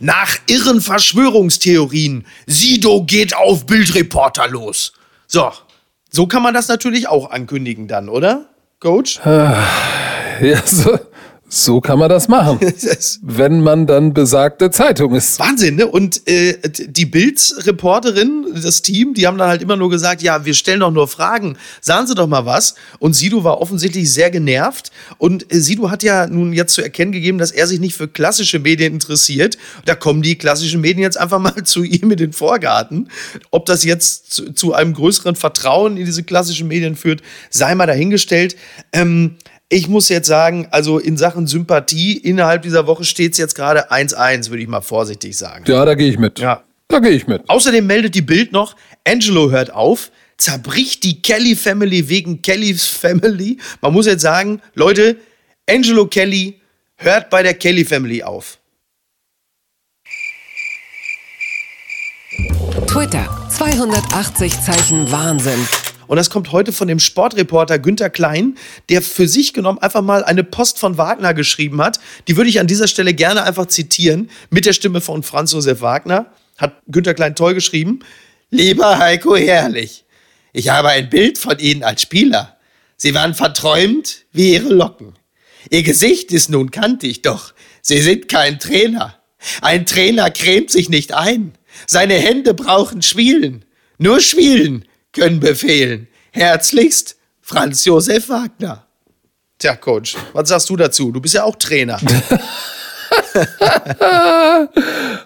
Nach 0.00 0.36
irren 0.46 0.80
Verschwörungstheorien, 0.80 2.26
Sido 2.46 3.04
geht 3.04 3.34
auf 3.34 3.66
Bildreporter 3.66 4.48
los. 4.48 4.92
So, 5.26 5.52
so 6.16 6.26
kann 6.26 6.42
man 6.42 6.54
das 6.54 6.66
natürlich 6.68 7.08
auch 7.08 7.30
ankündigen 7.30 7.88
dann, 7.88 8.08
oder, 8.08 8.46
Coach? 8.80 9.20
Ja, 10.38 10.60
so, 10.66 10.98
so 11.48 11.80
kann 11.80 11.98
man 12.00 12.08
das 12.08 12.26
machen. 12.26 12.58
Wenn 13.22 13.60
man 13.60 13.86
dann 13.86 14.12
besagte 14.12 14.70
Zeitung 14.72 15.14
ist. 15.14 15.38
Wahnsinn, 15.38 15.76
ne? 15.76 15.86
Und 15.86 16.26
äh, 16.28 16.58
die 16.88 17.06
Bild-Reporterin, 17.06 18.46
das 18.62 18.82
Team, 18.82 19.14
die 19.14 19.28
haben 19.28 19.38
dann 19.38 19.48
halt 19.48 19.62
immer 19.62 19.76
nur 19.76 19.88
gesagt, 19.88 20.22
ja, 20.22 20.44
wir 20.44 20.54
stellen 20.54 20.80
doch 20.80 20.90
nur 20.90 21.06
Fragen, 21.06 21.56
sagen 21.80 22.08
Sie 22.08 22.16
doch 22.16 22.26
mal 22.26 22.46
was. 22.46 22.74
Und 22.98 23.14
Sido 23.14 23.44
war 23.44 23.60
offensichtlich 23.60 24.12
sehr 24.12 24.32
genervt. 24.32 24.90
Und 25.18 25.52
äh, 25.54 25.60
Sido 25.60 25.90
hat 25.90 26.02
ja 26.02 26.26
nun 26.26 26.52
jetzt 26.52 26.74
zu 26.74 26.82
erkennen 26.82 27.12
gegeben, 27.12 27.38
dass 27.38 27.52
er 27.52 27.68
sich 27.68 27.78
nicht 27.78 27.94
für 27.94 28.08
klassische 28.08 28.58
Medien 28.58 28.94
interessiert. 28.94 29.56
Da 29.84 29.94
kommen 29.94 30.22
die 30.22 30.36
klassischen 30.36 30.80
Medien 30.80 31.02
jetzt 31.02 31.18
einfach 31.18 31.38
mal 31.38 31.54
zu 31.64 31.84
ihm 31.84 32.10
in 32.10 32.18
den 32.18 32.32
Vorgarten. 32.32 33.08
Ob 33.52 33.66
das 33.66 33.84
jetzt 33.84 34.32
zu, 34.32 34.52
zu 34.52 34.74
einem 34.74 34.94
größeren 34.94 35.36
Vertrauen 35.36 35.96
in 35.96 36.06
diese 36.06 36.24
klassischen 36.24 36.66
Medien 36.66 36.96
führt, 36.96 37.22
sei 37.50 37.74
mal 37.76 37.86
dahingestellt. 37.86 38.56
Ähm, 38.92 39.36
ich 39.68 39.88
muss 39.88 40.08
jetzt 40.08 40.28
sagen, 40.28 40.68
also 40.70 40.98
in 40.98 41.16
Sachen 41.16 41.46
Sympathie 41.46 42.16
innerhalb 42.16 42.62
dieser 42.62 42.86
Woche 42.86 43.04
steht 43.04 43.32
es 43.32 43.38
jetzt 43.38 43.54
gerade 43.54 43.90
1-1, 43.90 44.50
würde 44.50 44.62
ich 44.62 44.68
mal 44.68 44.80
vorsichtig 44.80 45.36
sagen. 45.36 45.64
Ja, 45.66 45.84
da 45.84 45.94
gehe 45.94 46.08
ich 46.08 46.18
mit. 46.18 46.38
Ja. 46.38 46.62
Da 46.88 47.00
gehe 47.00 47.10
ich 47.10 47.26
mit. 47.26 47.48
Außerdem 47.48 47.84
meldet 47.84 48.14
die 48.14 48.22
Bild 48.22 48.52
noch, 48.52 48.76
Angelo 49.04 49.50
hört 49.50 49.72
auf, 49.72 50.12
zerbricht 50.38 51.02
die 51.02 51.20
Kelly 51.20 51.56
Family 51.56 52.08
wegen 52.08 52.42
Kellys 52.42 52.84
Family. 52.84 53.58
Man 53.80 53.92
muss 53.92 54.06
jetzt 54.06 54.22
sagen, 54.22 54.62
Leute, 54.74 55.16
Angelo 55.68 56.06
Kelly 56.06 56.60
hört 56.96 57.28
bei 57.28 57.42
der 57.42 57.54
Kelly 57.54 57.84
Family 57.84 58.22
auf. 58.22 58.58
Twitter. 62.86 63.48
280 63.50 64.60
Zeichen 64.60 65.10
Wahnsinn. 65.10 65.66
Und 66.06 66.16
das 66.16 66.30
kommt 66.30 66.52
heute 66.52 66.72
von 66.72 66.88
dem 66.88 66.98
Sportreporter 66.98 67.78
Günther 67.78 68.10
Klein, 68.10 68.56
der 68.88 69.02
für 69.02 69.28
sich 69.28 69.52
genommen 69.52 69.78
einfach 69.78 70.02
mal 70.02 70.24
eine 70.24 70.44
Post 70.44 70.78
von 70.78 70.98
Wagner 70.98 71.34
geschrieben 71.34 71.80
hat. 71.82 72.00
Die 72.28 72.36
würde 72.36 72.50
ich 72.50 72.60
an 72.60 72.66
dieser 72.66 72.88
Stelle 72.88 73.14
gerne 73.14 73.42
einfach 73.42 73.66
zitieren. 73.66 74.30
Mit 74.50 74.66
der 74.66 74.72
Stimme 74.72 75.00
von 75.00 75.22
Franz 75.22 75.52
Josef 75.52 75.80
Wagner. 75.80 76.26
Hat 76.58 76.80
Günther 76.88 77.14
Klein 77.14 77.34
toll 77.34 77.54
geschrieben. 77.54 78.00
Lieber 78.50 78.98
Heiko 78.98 79.36
Herrlich, 79.36 80.04
ich 80.52 80.68
habe 80.68 80.88
ein 80.88 81.10
Bild 81.10 81.36
von 81.36 81.58
Ihnen 81.58 81.82
als 81.82 82.02
Spieler. 82.02 82.56
Sie 82.96 83.12
waren 83.12 83.34
verträumt 83.34 84.24
wie 84.32 84.54
Ihre 84.54 84.72
Locken. 84.72 85.14
Ihr 85.70 85.82
Gesicht 85.82 86.32
ist 86.32 86.48
nun 86.48 86.70
kantig, 86.70 87.22
doch 87.22 87.52
Sie 87.82 88.00
sind 88.00 88.28
kein 88.28 88.58
Trainer. 88.58 89.16
Ein 89.60 89.84
Trainer 89.84 90.30
cremt 90.30 90.70
sich 90.70 90.88
nicht 90.88 91.12
ein. 91.12 91.52
Seine 91.86 92.14
Hände 92.14 92.54
brauchen 92.54 93.02
Schwielen. 93.02 93.64
Nur 93.98 94.20
Schwielen 94.20 94.84
können 95.16 95.40
befehlen. 95.40 96.06
Herzlichst, 96.30 97.16
Franz 97.40 97.84
Josef 97.84 98.28
Wagner. 98.28 98.86
Tja, 99.58 99.74
Coach, 99.74 100.16
was 100.34 100.50
sagst 100.50 100.68
du 100.68 100.76
dazu? 100.76 101.10
Du 101.10 101.20
bist 101.20 101.34
ja 101.34 101.44
auch 101.44 101.56
Trainer. 101.56 101.98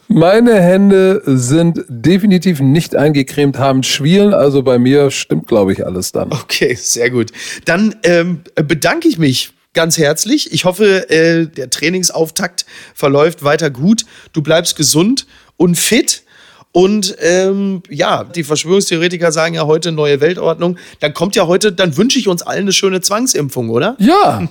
Meine 0.08 0.60
Hände 0.60 1.22
sind 1.24 1.80
definitiv 1.88 2.60
nicht 2.60 2.94
eingecremt, 2.94 3.58
haben 3.58 3.82
Schwielen. 3.82 4.32
Also 4.32 4.62
bei 4.62 4.78
mir 4.78 5.10
stimmt, 5.10 5.48
glaube 5.48 5.72
ich, 5.72 5.84
alles 5.84 6.12
dann. 6.12 6.32
Okay, 6.32 6.74
sehr 6.76 7.10
gut. 7.10 7.32
Dann 7.64 7.96
ähm, 8.04 8.42
bedanke 8.54 9.08
ich 9.08 9.18
mich 9.18 9.52
ganz 9.72 9.98
herzlich. 9.98 10.52
Ich 10.52 10.64
hoffe, 10.64 11.10
äh, 11.10 11.46
der 11.46 11.70
Trainingsauftakt 11.70 12.66
verläuft 12.94 13.42
weiter 13.42 13.70
gut. 13.70 14.04
Du 14.32 14.42
bleibst 14.42 14.76
gesund 14.76 15.26
und 15.56 15.76
fit. 15.76 16.22
Und 16.72 17.16
ähm, 17.20 17.82
ja, 17.88 18.22
die 18.22 18.44
Verschwörungstheoretiker 18.44 19.32
sagen 19.32 19.54
ja 19.54 19.66
heute 19.66 19.90
neue 19.90 20.20
Weltordnung. 20.20 20.76
Dann 21.00 21.12
kommt 21.12 21.34
ja 21.34 21.48
heute, 21.48 21.72
dann 21.72 21.96
wünsche 21.96 22.18
ich 22.18 22.28
uns 22.28 22.42
allen 22.42 22.60
eine 22.60 22.72
schöne 22.72 23.00
Zwangsimpfung, 23.00 23.70
oder? 23.70 23.96
Ja, 23.98 24.46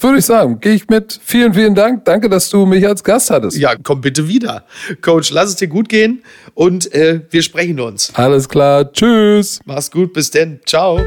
würde 0.00 0.18
ich 0.18 0.26
sagen. 0.26 0.60
Gehe 0.60 0.74
ich 0.74 0.88
mit. 0.88 1.18
Vielen, 1.24 1.54
vielen 1.54 1.74
Dank. 1.74 2.04
Danke, 2.04 2.28
dass 2.28 2.50
du 2.50 2.66
mich 2.66 2.86
als 2.86 3.02
Gast 3.02 3.30
hattest. 3.30 3.56
Ja, 3.56 3.74
komm 3.82 4.02
bitte 4.02 4.28
wieder. 4.28 4.64
Coach, 5.00 5.30
lass 5.30 5.50
es 5.50 5.56
dir 5.56 5.68
gut 5.68 5.88
gehen 5.88 6.22
und 6.54 6.92
äh, 6.92 7.22
wir 7.30 7.42
sprechen 7.42 7.80
uns. 7.80 8.12
Alles 8.14 8.48
klar. 8.48 8.92
Tschüss. 8.92 9.60
Mach's 9.64 9.90
gut, 9.90 10.12
bis 10.12 10.30
denn. 10.30 10.60
Ciao. 10.66 11.00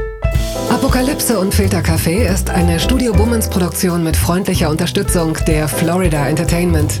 Apokalypse 0.68 1.38
und 1.38 1.54
Filtercafé 1.54 2.32
ist 2.32 2.50
eine 2.50 2.80
Studio 2.80 3.12
Bummens 3.12 3.48
Produktion 3.48 4.02
mit 4.02 4.16
freundlicher 4.16 4.68
Unterstützung 4.68 5.36
der 5.46 5.68
Florida 5.68 6.28
Entertainment. 6.28 7.00